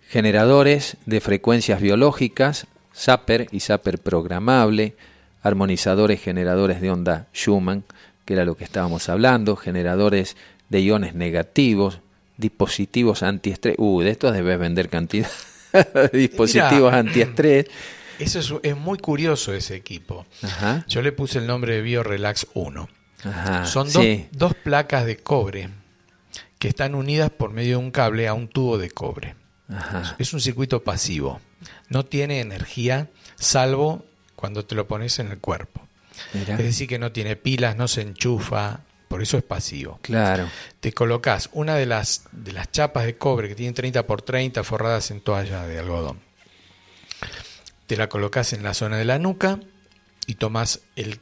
[0.09, 4.95] generadores de frecuencias biológicas, Zapper y Zapper programable,
[5.41, 7.83] armonizadores generadores de onda Schumann,
[8.25, 10.37] que era lo que estábamos hablando, generadores
[10.69, 11.99] de iones negativos,
[12.37, 13.75] dispositivos antiestrés.
[13.77, 15.29] Uh, de estos debes vender cantidad
[15.73, 17.65] de dispositivos antiestrés.
[18.19, 20.25] Eso es, muy curioso ese equipo.
[20.87, 22.89] Yo le puse el nombre de BioRelax 1.
[23.65, 23.89] Son
[24.31, 25.69] dos, placas de cobre
[26.59, 29.35] que están unidas por medio de un cable a un tubo de cobre.
[30.19, 31.41] Es un circuito pasivo.
[31.89, 34.05] No tiene energía salvo
[34.35, 35.81] cuando te lo pones en el cuerpo.
[36.33, 38.81] Es decir, que no tiene pilas, no se enchufa,
[39.13, 39.99] por eso es pasivo.
[40.01, 40.49] Claro.
[40.79, 44.63] Te colocas una de las, de las chapas de cobre que tienen 30 por 30
[44.63, 46.19] forradas en toalla de algodón.
[47.85, 49.59] Te la colocas en la zona de la nuca
[50.25, 51.19] y tomas el,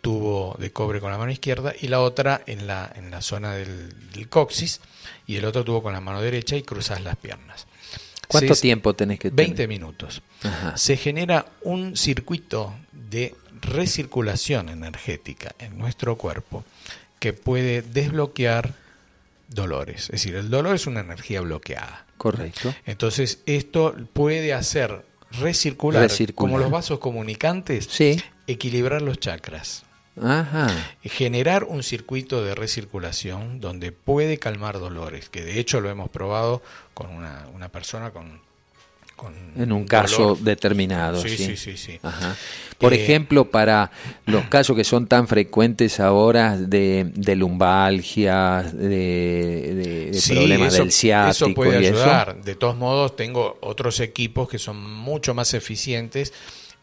[0.00, 3.52] tubo de cobre con la mano izquierda y la otra en la, en la zona
[3.52, 3.94] del,
[4.28, 4.80] coxis
[5.28, 7.68] y el otro tubo con la mano derecha y cruzas las piernas.
[8.26, 9.46] ¿Cuánto tiempo tenés que tener?
[9.46, 10.22] 20 minutos.
[10.74, 16.64] Se genera un circuito de recirculación energética en nuestro cuerpo
[17.18, 18.74] que puede desbloquear
[19.48, 20.04] dolores.
[20.04, 22.06] Es decir, el dolor es una energía bloqueada.
[22.16, 22.74] Correcto.
[22.84, 27.88] Entonces, esto puede hacer recircular, como los vasos comunicantes,
[28.46, 29.84] equilibrar los chakras.
[30.20, 30.68] Ajá.
[31.02, 36.62] Generar un circuito de recirculación donde puede calmar dolores, que de hecho lo hemos probado
[36.94, 38.40] con una, una persona con
[39.56, 41.20] en un caso determinado.
[41.22, 41.98] Sí, sí, sí.
[42.78, 43.90] Por eh, ejemplo, para
[44.26, 51.46] los casos que son tan frecuentes ahora de, de lumbalgia, de, problemas del ciático.
[51.46, 52.42] Eso puede ayudar.
[52.42, 56.32] De todos modos, tengo otros equipos que son mucho más eficientes.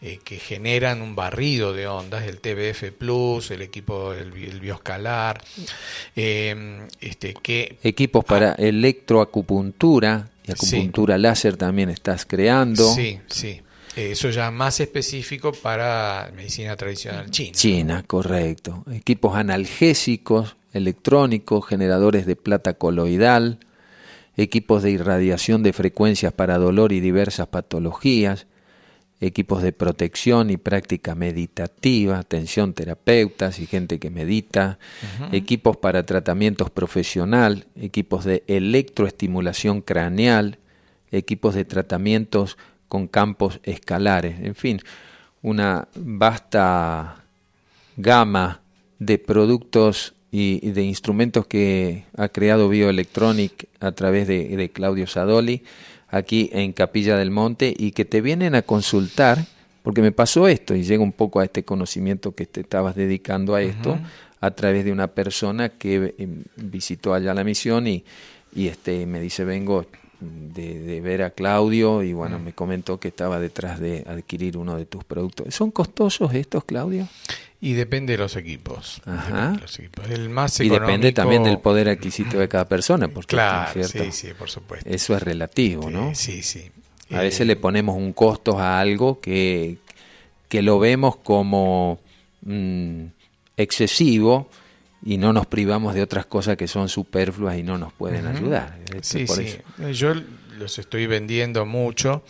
[0.06, 5.42] Eh, que generan un barrido de ondas, el TBF Plus, el equipo, el, bioscalar,
[6.14, 7.78] eh, este, que...
[7.82, 12.94] Equipos para ah, electroacupuntura, y acupuntura láser también estás creando.
[12.94, 13.62] Sí, sí.
[13.96, 17.52] Eso ya más específico para medicina tradicional china.
[17.52, 18.84] China, correcto.
[18.92, 23.60] Equipos analgésicos, electrónicos, generadores de plata coloidal,
[24.36, 28.48] equipos de irradiación de frecuencias para dolor y diversas patologías,
[29.26, 34.80] equipos de protección y práctica meditativa, atención terapeutas y gente que medita,
[35.32, 40.60] equipos para tratamientos profesional, equipos de electroestimulación craneal,
[41.12, 42.58] equipos de tratamientos
[42.90, 44.82] con campos escalares, en fin,
[45.42, 47.24] una vasta
[47.96, 48.62] gama
[49.00, 55.64] de productos y, de instrumentos que ha creado Bioelectronic a través de, de Claudio Sadoli
[56.14, 59.46] aquí en Capilla del Monte y que te vienen a consultar,
[59.82, 63.56] porque me pasó esto y llega un poco a este conocimiento que te estabas dedicando
[63.56, 63.98] a esto,
[64.40, 68.04] a través de una persona que eh, visitó allá la misión y,
[68.54, 69.88] y este, me dice, vengo
[70.20, 74.86] de, ver a Claudio y bueno, me comentó que estaba detrás de adquirir uno de
[74.86, 75.54] tus productos.
[75.56, 77.08] ¿Son costosos estos, Claudio?
[77.64, 79.02] Y depende de los equipos.
[79.06, 79.56] Ajá.
[80.10, 83.08] El más Y depende también del poder adquisitivo de cada persona.
[83.08, 84.90] Porque, claro, sí, sí, por supuesto.
[84.90, 86.14] Eso es relativo, ¿no?
[86.14, 86.70] Sí, sí.
[87.10, 89.78] A veces eh, le ponemos un costo a algo que,
[90.50, 92.02] que lo vemos como
[92.42, 93.06] mm,
[93.56, 94.50] excesivo
[95.06, 98.78] y no nos privamos de otras cosas que son superfluas y no nos pueden ayudar.
[99.02, 99.58] Sí, sí.
[99.94, 100.14] Yo
[100.58, 102.26] los estoy vendiendo mucho.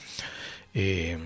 [0.75, 1.17] Eh,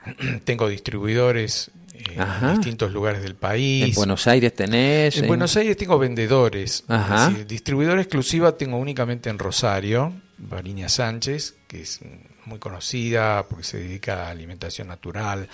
[0.44, 3.88] tengo distribuidores en distintos lugares del país.
[3.88, 5.16] En Buenos Aires tenés.
[5.18, 6.84] En, Buenos Aires tengo vendedores.
[6.88, 7.30] Ajá.
[7.46, 12.00] distribuidor exclusiva tengo únicamente en Rosario, Variña Sánchez, que es
[12.46, 15.48] muy conocida porque se dedica a alimentación natural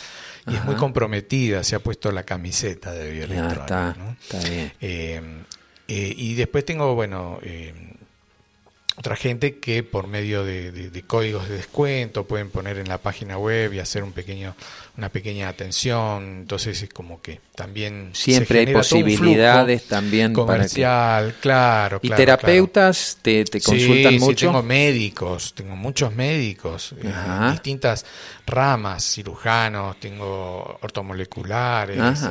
[0.47, 3.97] y es muy comprometida, se ha puesto la camiseta de bioelectrónica.
[4.81, 5.23] Eh,
[5.89, 7.92] eh, y después tengo, bueno, eh,
[8.97, 13.73] otra gente que por medio de, códigos de descuento pueden poner en la página web
[13.73, 14.55] y hacer un pequeño
[14.97, 16.41] una pequeña atención.
[16.41, 23.61] Entonces es como que también siempre hay posibilidades también comercial claro y terapeutas te, te,
[23.61, 28.07] consultan mucho sí, tengo médicos tengo muchos médicos en distintas
[28.47, 32.23] ramas cirujanos tengo ortomoleculares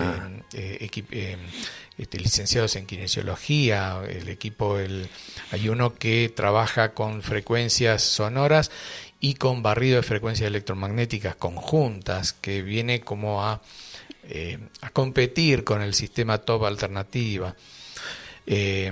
[0.53, 1.38] eh, eh,
[1.98, 5.08] este, licenciados en kinesiología, el equipo, el,
[5.52, 8.72] hay uno que trabaja con frecuencias sonoras
[9.20, 13.62] y con barrido de frecuencias electromagnéticas conjuntas, que viene como a,
[14.24, 17.56] eh, a competir con el sistema top alternativa.
[18.48, 18.92] Eh,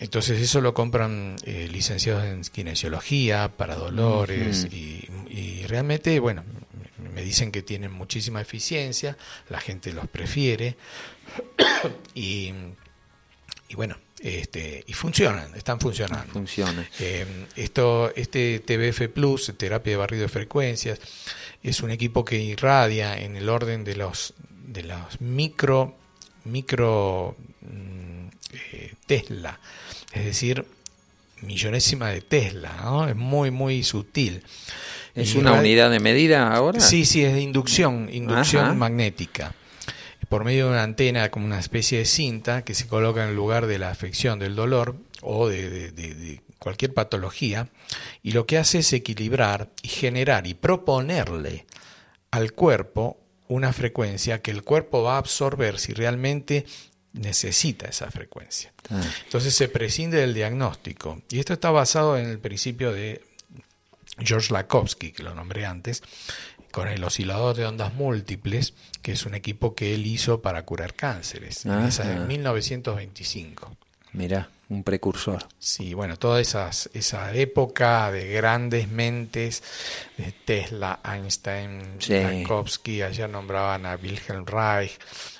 [0.00, 6.42] entonces eso lo compran eh, licenciados en kinesiología para dolores y, y, realmente, bueno,
[7.14, 9.16] me dicen que tienen muchísima eficiencia,
[9.48, 10.76] la gente los prefiere,
[12.14, 12.52] y,
[13.74, 16.32] bueno, este, y funcionan, están funcionando.
[16.32, 16.88] Funciona.
[16.98, 21.00] Eh, esto, este TBF Plus, terapia de barrido de frecuencias,
[21.62, 25.96] es un equipo que irradia en el orden de los de los micro
[26.44, 28.28] micro mm,
[28.72, 29.58] eh, Tesla,
[30.12, 30.64] es decir,
[31.42, 34.42] millonésima de Tesla, es muy muy sutil.
[35.14, 36.78] ¿Es una unidad de medida ahora?
[36.78, 39.52] Sí, sí, es de inducción, inducción magnética
[40.28, 43.36] por medio de una antena como una especie de cinta que se coloca en el
[43.36, 47.68] lugar de la afección del dolor o de, cualquier patología
[48.22, 51.66] y lo que hace es equilibrar y generar y proponerle
[52.30, 56.66] al cuerpo una frecuencia que el cuerpo va a absorber si realmente
[57.12, 58.72] necesita esa frecuencia.
[58.90, 59.00] Ah.
[59.24, 61.22] Entonces se prescinde del diagnóstico.
[61.30, 63.22] Y esto está basado en el principio de
[64.18, 66.02] George Lakowski, que lo nombré antes,
[66.72, 70.94] con el oscilador de ondas múltiples, que es un equipo que él hizo para curar
[70.94, 73.76] cánceres, en 1925.
[74.12, 75.46] Mira, un precursor.
[75.58, 79.62] Sí, bueno, toda esas, esa época de grandes mentes,
[80.16, 84.98] de Tesla, Einstein, Lakowski, ayer nombraban a Wilhelm Reich,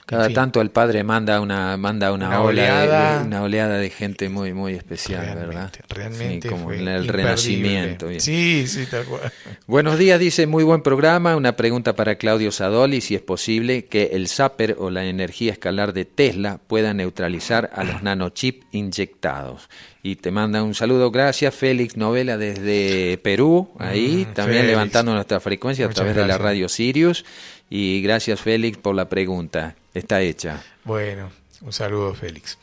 [0.08, 4.54] cada tanto el padre manda una manda una, oleada, de, una oleada de gente muy
[4.54, 5.70] muy especial, ¿verdad?
[5.90, 8.08] Realmente como en el renacimiento.
[8.16, 9.30] Sí, sí, tal cual.
[9.66, 11.36] Buenos días, dice, muy buen programa.
[11.36, 15.92] Una pregunta para Claudio Sadoli, si es posible que el zapper o la energía escalar
[15.92, 19.68] de Tesla pueda neutralizar a los nanochips inyectados.
[20.02, 25.38] Y te manda un saludo, gracias Félix Novela desde Perú, ahí, mm, también levantando nuestra
[25.38, 27.26] frecuencia a través de la radio Sirius.
[27.68, 29.76] Y gracias Félix por la pregunta.
[29.94, 30.62] Está hecha.
[30.84, 31.30] Bueno,
[31.60, 32.58] un saludo Félix.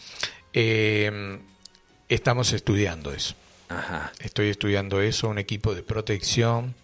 [0.53, 1.39] Eh,
[2.09, 3.35] estamos estudiando eso.
[3.69, 4.11] Ajá.
[4.19, 6.75] Estoy estudiando eso, un equipo de protección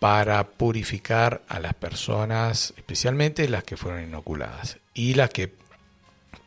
[0.00, 5.52] para purificar a las personas, especialmente las que fueron inoculadas y las que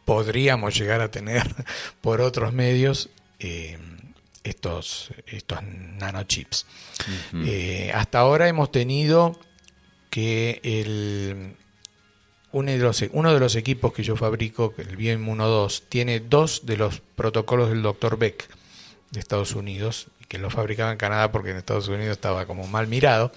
[0.05, 1.43] podríamos llegar a tener
[2.01, 3.09] por otros medios
[3.39, 3.77] eh,
[4.43, 6.65] estos, estos nanochips.
[7.45, 9.39] Eh, hasta ahora hemos tenido
[10.09, 11.55] que el,
[12.53, 16.65] uno, de los, uno de los equipos que yo fabrico, el Bioinmuno 2, tiene dos
[16.65, 18.17] de los protocolos del Dr.
[18.17, 18.47] Beck
[19.11, 22.87] de Estados Unidos, que lo fabricaba en Canadá porque en Estados Unidos estaba como mal
[22.87, 23.31] mirado,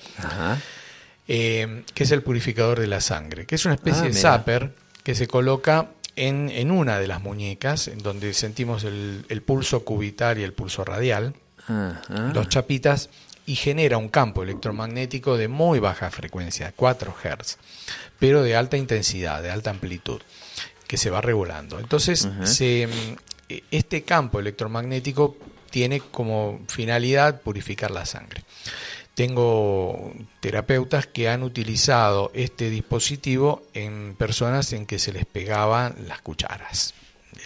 [1.28, 4.74] eh, que es el purificador de la sangre, que es una especie ah, de zapper
[5.02, 9.84] que se coloca en, en, una de las muñecas, en donde sentimos el, el pulso
[9.84, 11.34] cubital y el pulso radial,
[12.32, 13.10] dos chapitas
[13.46, 17.58] y genera un campo electromagnético de muy baja frecuencia, 4 Hz,
[18.18, 20.20] pero de alta intensidad, de alta amplitud,
[20.88, 21.78] que se va regulando.
[21.78, 22.28] Entonces,
[23.70, 25.36] este campo electromagnético
[25.70, 28.42] tiene como finalidad purificar la sangre.
[29.14, 36.20] Tengo terapeutas que han utilizado este dispositivo en personas en que se les pegaban las
[36.20, 36.94] cucharas,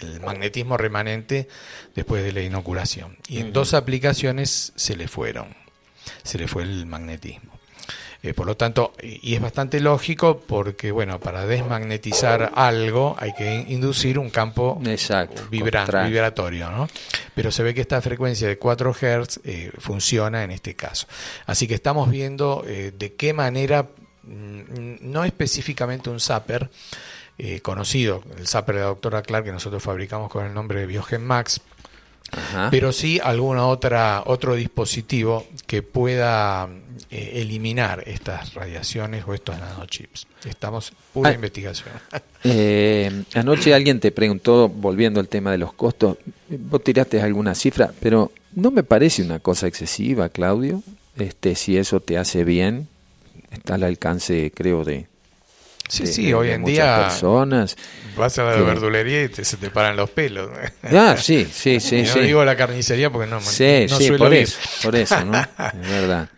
[0.01, 1.47] el magnetismo remanente
[1.95, 3.17] después de la inoculación.
[3.27, 5.60] Y en dos aplicaciones se le fueron
[6.23, 7.61] se le fue el magnetismo.
[8.23, 13.65] Eh, por lo tanto, y es bastante lógico porque, bueno, para desmagnetizar algo hay que
[13.67, 14.79] inducir un campo
[15.49, 16.87] vibratorio, ¿no?
[17.33, 21.07] Pero se ve que esta frecuencia de 4 Hz eh, funciona en este caso.
[21.47, 23.87] Así que estamos viendo eh, de qué manera,
[24.21, 26.69] mm, no específicamente un zapper,
[27.63, 31.25] conocido, el zapper de la doctora Clark que nosotros fabricamos con el nombre de Biogen
[31.25, 31.59] Max,
[32.69, 36.69] pero sí alguna otra otro dispositivo que pueda
[37.09, 40.27] eh, eliminar estas radiaciones o estos nanochips.
[40.45, 41.95] Estamos pura ah, investigación.
[42.43, 46.17] Eh, anoche alguien te preguntó, volviendo al tema de los costos,
[46.49, 50.81] vos tiraste alguna cifra, pero no me parece una cosa excesiva, Claudio.
[51.17, 52.87] Este, si eso te hace bien,
[53.51, 55.05] está al alcance, creo, de
[55.91, 57.75] Sí, sí, hoy en día personas
[58.15, 60.49] vas a la verdulería y se te paran los pelos.
[60.83, 62.03] Ah, sí, sí, sí.
[62.03, 65.37] no digo la carnicería porque no, sí, no sí, por eso, por eso, ¿no?
[65.83, 66.29] es verdad.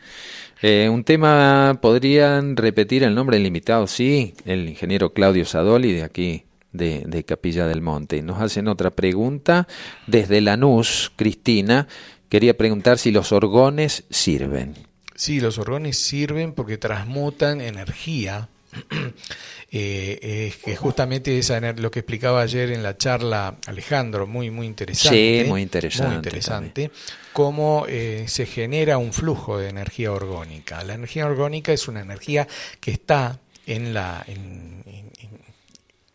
[0.64, 3.86] Eh, un tema, ¿podrían repetir el nombre limitado?
[3.86, 8.24] Sí, el ingeniero Claudio Sadoli de aquí, de, de Capilla del Monte.
[8.24, 9.68] Nos hacen otra pregunta
[10.08, 11.88] desde Lanús, Cristina.
[12.28, 14.74] Quería preguntar si los orgones sirven.
[15.14, 18.50] Sí, los orgones sirven porque transmutan energía
[19.72, 25.44] eh, que justamente esa, lo que explicaba ayer en la charla Alejandro, muy, muy interesante.
[25.44, 26.08] Sí, muy interesante.
[26.08, 26.92] Muy interesante,
[27.34, 30.84] cómo eh, se genera un flujo de energía orgónica.
[30.84, 32.48] La energía orgónica es una energía
[32.80, 34.26] que está en la...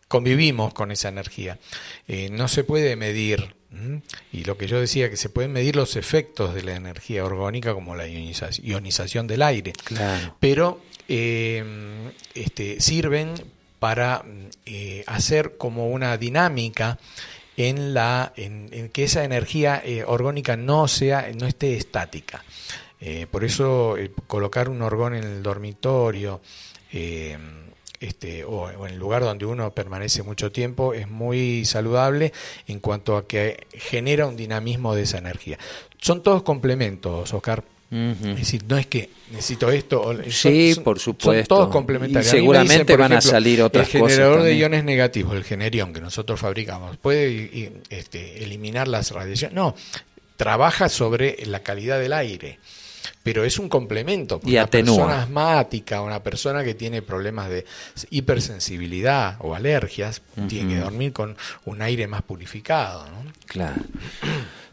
[0.07, 1.59] convivimos con esa energía.
[2.07, 3.55] Eh, no se puede medir
[4.31, 7.73] y lo que yo decía, que se pueden medir los efectos de la energía orgónica
[7.73, 9.73] como la ionización del aire.
[9.83, 10.35] Claro.
[10.39, 11.63] Pero eh,
[12.35, 13.33] este, sirven
[13.79, 14.23] para
[14.65, 16.99] eh, hacer como una dinámica
[17.57, 22.43] en la en, que esa energía eh, orgónica no sea no esté estática
[23.31, 23.95] por eso
[24.27, 26.41] colocar un orgón en el dormitorio
[26.91, 32.33] este, o, en el lugar donde uno permanece mucho tiempo es muy saludable
[32.67, 35.57] en cuanto a que genera un dinamismo de esa energía.
[35.97, 37.63] Son todos complementos, Oscar.
[37.91, 40.01] Es decir, no es que necesito esto.
[40.01, 41.55] O, sí, por supuesto.
[41.55, 42.31] Son todos complementarios.
[42.31, 44.01] Y seguramente van a salir otras cosas.
[44.01, 49.55] El generador de iones negativos, el generión que nosotros fabricamos, puede este, eliminar las radiaciones.
[49.55, 49.75] No,
[50.37, 52.59] trabaja sobre la calidad del aire
[53.23, 54.39] pero es un complemento.
[54.43, 57.65] Y una persona asmática, una persona que tiene problemas de
[58.09, 63.05] hipersensibilidad o alergias, tiene que dormir con un aire más purificado.
[63.05, 63.31] ¿no?
[63.45, 63.81] Claro.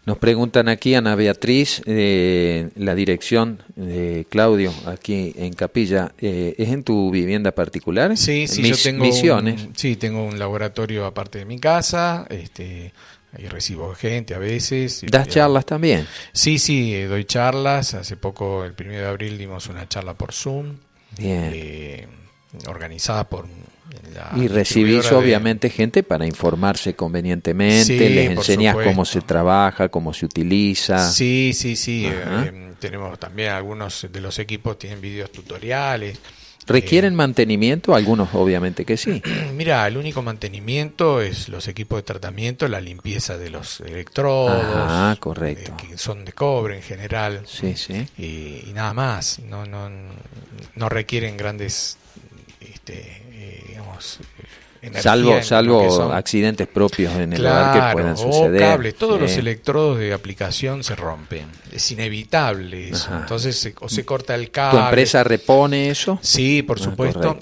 [0.06, 6.68] Nos preguntan aquí, Ana Beatriz, eh, la dirección de Claudio, aquí en Capilla, eh, ¿es
[6.68, 8.16] en tu vivienda particular?
[8.16, 9.68] Sí, sí, yo tengo Misiones.
[9.74, 12.92] sí, tengo un laboratorio aparte de mi casa, este,
[13.36, 15.04] Ahí recibo gente a veces.
[15.10, 16.06] ¿Das charlas también?
[16.32, 17.92] Sí, sí, eh, doy charlas.
[17.94, 20.76] Hace poco, el 1 de abril, dimos una charla por Zoom.
[21.18, 21.50] Bien.
[21.52, 22.08] Eh,
[22.66, 23.46] organizada por
[24.14, 30.26] la y recibís obviamente gente para informarse convenientemente, les enseñas cómo se trabaja, cómo se
[30.26, 31.10] utiliza.
[31.10, 32.06] Sí, sí, sí.
[32.06, 36.18] Eh, tenemos también algunos de los equipos tienen videos tutoriales.
[36.66, 37.94] ¿Requieren eh, mantenimiento?
[37.94, 39.22] Algunos obviamente que sí.
[39.54, 44.64] Mira, el único mantenimiento es los equipos de tratamiento, la limpieza de los electrodos.
[44.64, 45.72] Ah, correcto.
[45.72, 47.42] Eh, que son de cobre en general.
[47.46, 48.08] Sí, sí.
[48.18, 49.38] Y, nada más.
[49.40, 49.88] No, no,
[50.74, 51.98] no requieren grandes,
[52.60, 53.22] este,
[53.96, 58.60] digamos, salvo salvo accidentes propios en el hogar que puedan suceder.
[58.60, 61.46] cables, todos los electrodos de aplicación se rompen.
[61.72, 63.10] Es inevitable eso.
[63.16, 64.78] Entonces, o se corta el cable.
[64.78, 66.18] ¿Tu empresa repone eso?
[66.22, 67.38] Sí, por ah, supuesto.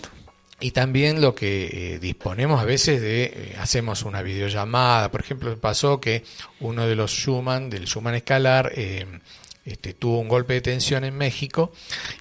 [0.60, 5.10] y también lo que eh, disponemos a veces de, eh, hacemos una videollamada.
[5.10, 6.24] Por ejemplo, pasó que
[6.60, 9.06] uno de los Schumann, del Schumann escalar, eh,
[9.64, 11.72] este, tuvo un golpe de tensión en México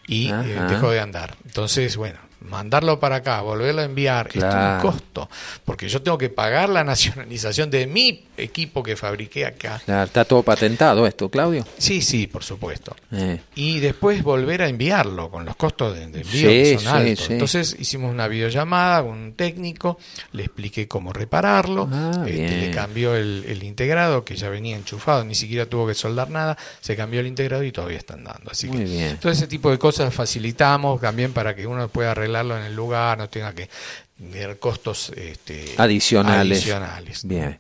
[0.07, 1.35] y dejó de andar.
[1.45, 5.29] Entonces, bueno, mandarlo para acá, volverlo a enviar, es un costo,
[5.65, 9.81] porque yo tengo que pagar la nacionalización de mi equipo que fabriqué acá.
[10.03, 11.65] está todo patentado esto, Claudio.
[11.77, 12.95] Sí, sí, por supuesto.
[13.11, 13.39] Eh.
[13.55, 17.29] Y después volver a enviarlo con los costos de, envío que son altos.
[17.29, 19.97] Entonces hicimos una videollamada con un técnico,
[20.31, 25.35] le expliqué cómo repararlo, ah, este, le cambió el, integrado que ya venía enchufado, ni
[25.35, 28.51] siquiera tuvo que soldar nada, se cambió el integrado y todavía está andando.
[28.51, 29.17] Así que bien.
[29.17, 33.17] todo ese tipo de cosas facilitamos también para que uno pueda arreglar en el lugar,
[33.17, 33.69] no tenga que
[34.17, 36.67] tener costos este, adicionales.
[37.23, 37.59] Bien.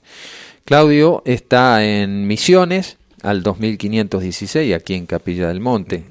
[0.65, 6.05] Claudio está en Misiones al 2516 aquí en Capilla del Monte.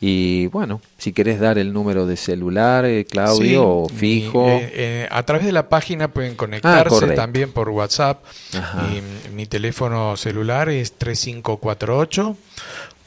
[0.00, 4.48] Y bueno, si querés dar el número de celular, eh, Claudio, o fijo.
[4.48, 8.22] Eh, eh, a través de la página pueden conectarse ah, también por WhatsApp.
[8.52, 12.36] Y mi teléfono celular es 3548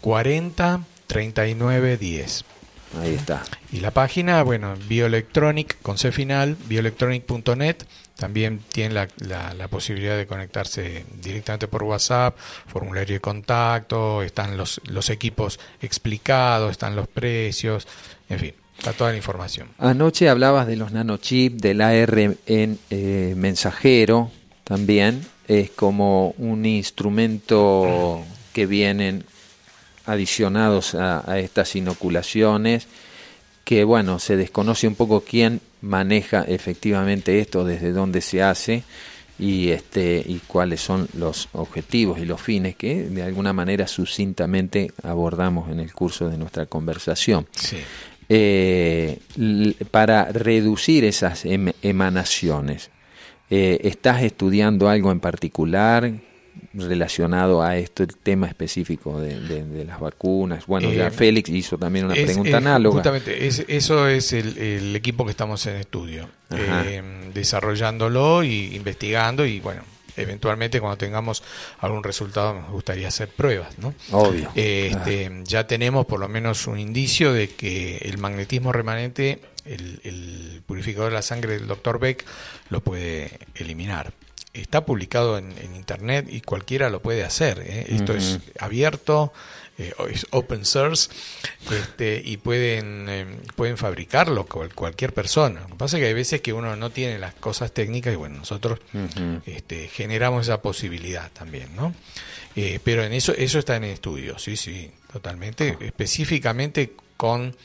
[0.02, 2.46] 40 39 10.
[3.02, 3.44] Ahí está.
[3.72, 7.78] Y la página, bueno, Bioelectronic, con C final, bioelectronic.net.
[8.18, 9.08] También tiene la,
[9.54, 12.36] la, posibilidad de conectarse directamente por WhatsApp,
[12.66, 17.88] formulario de contacto, están los, los equipos explicados, están los precios,
[18.28, 19.70] en fin, está toda la información.
[19.78, 24.32] Anoche hablabas de los nanochips, del ARN eh, mensajero,
[24.64, 29.26] también es como un instrumento que vienen
[30.08, 32.88] adicionados a, a estas inoculaciones
[33.68, 38.84] que bueno, se desconoce un poco quién maneja efectivamente esto, desde dónde se hace
[39.40, 44.92] y este y cuáles son los objetivos y los fines que de alguna manera sucintamente
[45.04, 47.48] abordamos en el curso de nuestra conversación.
[48.30, 49.20] Eh,
[49.92, 52.90] para reducir esas em, emanaciones,
[53.50, 56.12] eh, ¿estás estudiando algo en particular?
[56.74, 60.66] Relacionado a esto, el tema específico de, las vacunas.
[60.66, 62.96] Bueno, ya eh, Félix hizo también una pregunta análoga.
[62.96, 67.02] Justamente, eso es el, equipo que estamos en estudio, eh,
[67.34, 69.84] desarrollándolo y investigando y bueno,
[70.18, 71.44] eventualmente cuando tengamos
[71.80, 73.94] algún resultado nos gustaría hacer pruebas, ¿no?
[74.12, 74.52] Obvio.
[74.56, 80.62] Este, Ya tenemos por lo menos un indicio de que el magnetismo remanente, el, el
[80.66, 82.26] purificador de la sangre del doctor Beck,
[82.70, 84.12] lo puede eliminar
[84.62, 87.60] está publicado en, internet y cualquiera lo puede hacer.
[87.60, 87.86] ¿eh?
[87.90, 89.32] Esto es abierto,
[89.78, 91.10] eh, es open source
[91.72, 93.26] este, y pueden, eh,
[93.56, 95.62] pueden fabricarlo cualquier persona.
[95.62, 98.16] Lo que pasa es que hay veces que uno no tiene las cosas técnicas y
[98.16, 98.80] bueno, nosotros
[99.46, 101.94] este, generamos esa posibilidad también, ¿no?
[102.84, 107.56] pero en eso, eso está en estudio, sí, sí, totalmente, específicamente con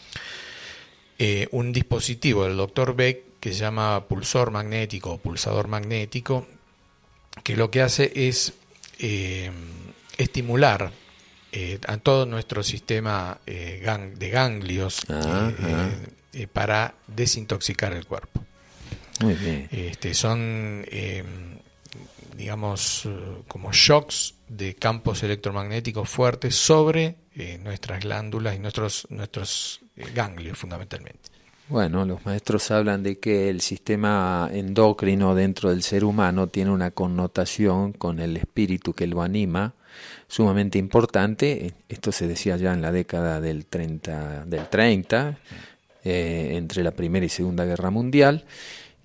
[1.50, 6.46] un dispositivo del doctor Beck que se llama pulsor magnético o pulsador magnético,
[7.42, 8.52] que lo que hace es
[10.16, 10.92] estimular
[11.86, 15.02] a todo nuestro sistema de ganglios
[16.52, 18.44] para desintoxicar el cuerpo.
[19.20, 19.68] Muy bien.
[19.70, 20.86] Este, son,
[22.36, 23.08] digamos,
[23.48, 27.16] como shocks de campos electromagnéticos fuertes sobre
[27.60, 29.80] nuestras glándulas y nuestros, nuestros
[30.14, 31.31] ganglios fundamentalmente.
[31.72, 36.90] Bueno, los maestros hablan de que el sistema endocrino dentro del ser humano tiene una
[36.90, 39.72] connotación con el espíritu que lo anima
[40.28, 41.72] sumamente importante.
[41.88, 45.38] Esto se decía ya en la década del 30, del 30
[46.04, 48.44] eh, entre la Primera y Segunda Guerra Mundial.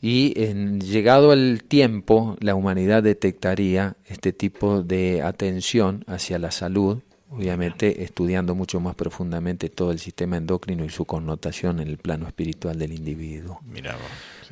[0.02, 7.00] Y en, llegado el tiempo, la humanidad detectaría este tipo de atención hacia la salud
[7.30, 12.28] obviamente estudiando mucho más profundamente todo el sistema endocrino y su connotación en el plano
[12.28, 13.60] espiritual del individuo.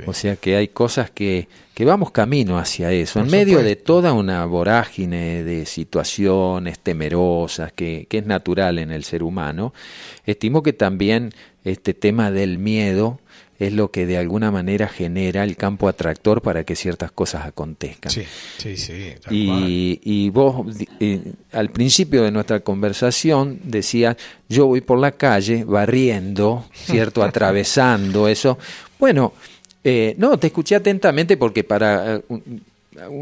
[0.06, 4.12] O sea que hay cosas que, que vamos camino hacia eso, en medio de toda
[4.12, 9.74] una vorágine de situaciones temerosas que, que es natural en el ser humano.
[10.26, 11.32] Estimo que también
[11.64, 13.20] este tema del miedo
[13.60, 18.12] es lo que de alguna manera genera el campo atractor para que ciertas cosas acontezcan.
[18.12, 18.24] Sí,
[18.58, 19.14] sí, sí.
[19.30, 20.66] Y, y, vos
[21.00, 21.22] eh,
[21.52, 24.18] al principio de nuestra conversación decías,
[24.50, 27.24] yo voy por la calle barriendo, ¿cierto?
[27.24, 28.58] Atravesando eso.
[29.00, 29.34] Bueno,
[29.84, 32.16] eh, no, te escuché atentamente porque para...
[32.16, 32.75] Eh, un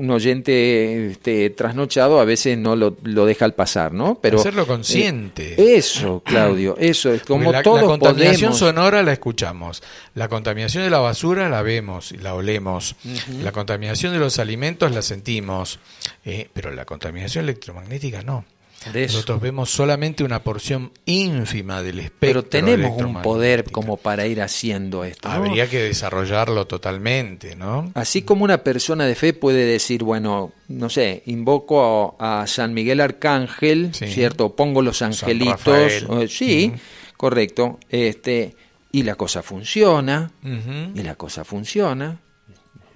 [0.10, 2.92] oyente este, trasnochado a veces no lo,
[3.26, 4.20] deja al pasar, ¿no?
[4.22, 5.54] Pero hacerlo consciente.
[5.54, 9.84] Eh, eso, Claudio, eso es como la, La contaminación sonora la escuchamos,
[10.16, 12.96] la contaminación de la basura la vemos y la olemos,
[13.42, 15.80] la contaminación de los alimentos la sentimos,
[16.26, 18.46] eh, pero la contaminación electromagnética no.
[18.94, 22.20] Nosotros vemos solamente una porción ínfima del espectro.
[22.20, 25.30] Pero tenemos un poder como para ir haciendo esto.
[25.30, 27.92] Habría que desarrollarlo totalmente, ¿no?
[27.94, 33.00] Así como una persona de fe puede decir, bueno, no sé, invoco a, San Miguel
[33.02, 34.56] Arcángel, ¿cierto?
[34.56, 36.06] Pongo los angelitos.
[36.30, 36.74] sí,
[37.18, 37.80] correcto.
[37.90, 38.56] Este,
[38.92, 40.32] y la cosa funciona.
[40.44, 42.20] Y la cosa funciona.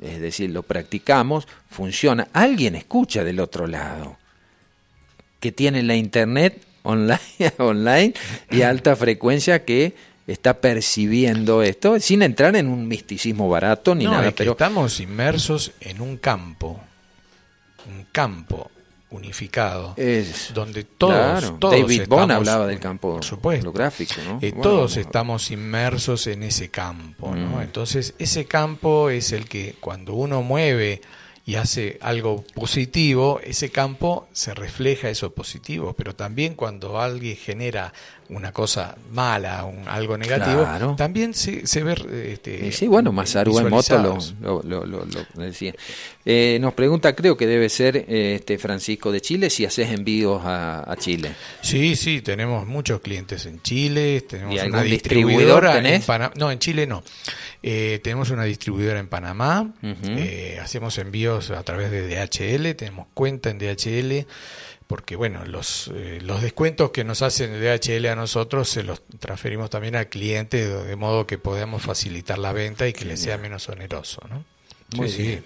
[0.01, 2.27] Es decir, lo practicamos, funciona.
[2.33, 4.17] Alguien escucha del otro lado
[5.39, 7.19] que tiene la internet online,
[7.57, 8.13] online
[8.49, 9.95] y alta frecuencia que
[10.25, 14.31] está percibiendo esto sin entrar en un misticismo barato ni nada.
[14.35, 16.79] pero estamos inmersos en un campo,
[17.87, 18.69] un campo
[19.09, 24.39] unificado, es, donde todos, David Bond hablaba del campo supuesto, ¿no?
[24.41, 27.57] Eh, todos estamos inmersos en ese campo, ¿no?
[27.57, 27.61] Mm.
[27.61, 31.01] Entonces ese campo es el que cuando uno mueve
[31.47, 37.93] y hace algo positivo, ese campo se refleja eso positivo, pero también cuando alguien genera
[38.29, 41.95] una cosa mala, un, algo negativo, también se, se ve...
[42.33, 43.97] Este, sí, bueno, Masaru Emoto
[44.41, 45.05] lo, lo, lo,
[45.35, 45.73] decía.
[46.25, 50.95] Eh, nos pregunta, creo que debe ser este Francisco de Chile, si haces envíos a,
[50.99, 51.33] Chile.
[51.61, 56.33] Sí, sí, tenemos muchos clientes en Chile, tenemos una distribuidora en Panamá.
[56.35, 57.03] No, en Chile no.
[57.63, 63.49] Eh, tenemos una distribuidora en Panamá, eh, hacemos envíos a través de DHL, tenemos cuenta
[63.49, 64.27] en DHL
[64.87, 69.01] porque bueno, los, eh, los descuentos que nos hacen el DHL a nosotros se los
[69.19, 73.37] transferimos también al cliente de, modo que podamos facilitar la venta y que le sea
[73.37, 74.21] menos oneroso.
[74.29, 74.45] ¿no?
[74.95, 75.45] Muy bien.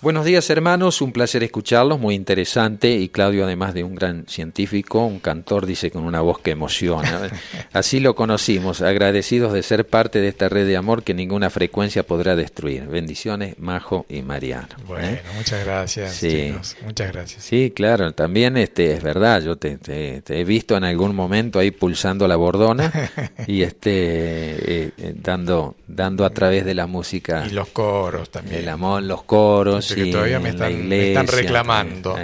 [0.00, 5.06] Buenos días hermanos, un placer escucharlos, muy interesante y Claudio además de un gran científico,
[5.06, 7.30] un cantor dice con una voz que emociona.
[7.72, 12.02] Así lo conocimos, agradecidos de ser parte de esta red de amor que ninguna frecuencia
[12.02, 12.86] podrá destruir.
[12.86, 14.68] Bendiciones, Majo y Mariano.
[14.78, 14.84] ¿eh?
[14.86, 16.12] Bueno, muchas gracias.
[16.12, 16.54] Sí.
[16.84, 17.42] muchas gracias.
[17.42, 19.78] Sí, claro, también este es verdad, yo te,
[20.26, 22.92] he visto en algún momento ahí pulsando la bordona
[23.46, 28.60] y este eh, eh, dando dando a través de la música y los coros también.
[28.60, 32.16] El amor, los coros que todavía me están, reclamando.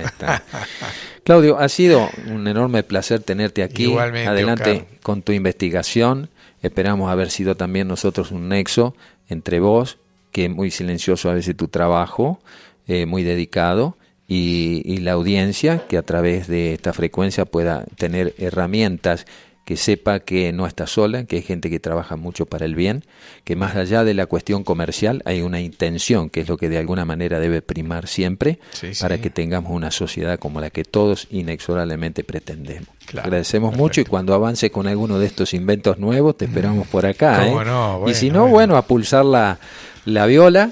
[1.25, 3.97] Claudio, ha sido un enorme placer tenerte aquí.
[3.97, 6.29] Adelante con tu investigación.
[6.63, 8.95] Esperamos haber sido también nosotros un nexo
[9.29, 9.99] entre vos,
[10.33, 12.41] que es muy silencioso a veces tu trabajo,
[12.87, 13.97] eh, muy dedicado,
[14.29, 19.27] y, y la audiencia, que a través de esta frecuencia pueda tener herramientas
[19.71, 23.05] que sepa que no está sola, que hay gente que trabaja mucho para el bien,
[23.45, 26.77] que más allá de la cuestión comercial hay una intención, que es lo que de
[26.77, 28.59] alguna manera debe primar siempre,
[29.01, 32.89] para que tengamos una sociedad como la que todos inexorablemente pretendemos.
[33.17, 37.47] Agradecemos mucho y cuando avance con alguno de estos inventos nuevos, te esperamos por acá.
[37.47, 37.55] ¿eh?
[38.09, 39.61] y si no, bueno, a pulsar la
[40.05, 40.71] la viola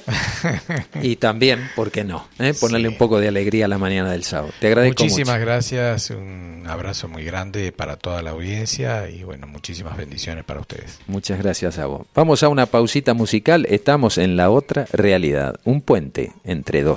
[1.02, 2.26] y también, ¿por qué no?
[2.38, 2.54] ¿Eh?
[2.58, 4.52] Ponerle un poco de alegría a la mañana del sábado.
[4.60, 9.96] Te agradezco Muchísimas gracias, un abrazo muy grande para toda la audiencia y bueno, muchísimas
[9.96, 10.98] bendiciones para ustedes.
[11.06, 12.06] Muchas gracias a vos.
[12.14, 16.96] Vamos a una pausita musical, estamos en la otra realidad, un puente entre dos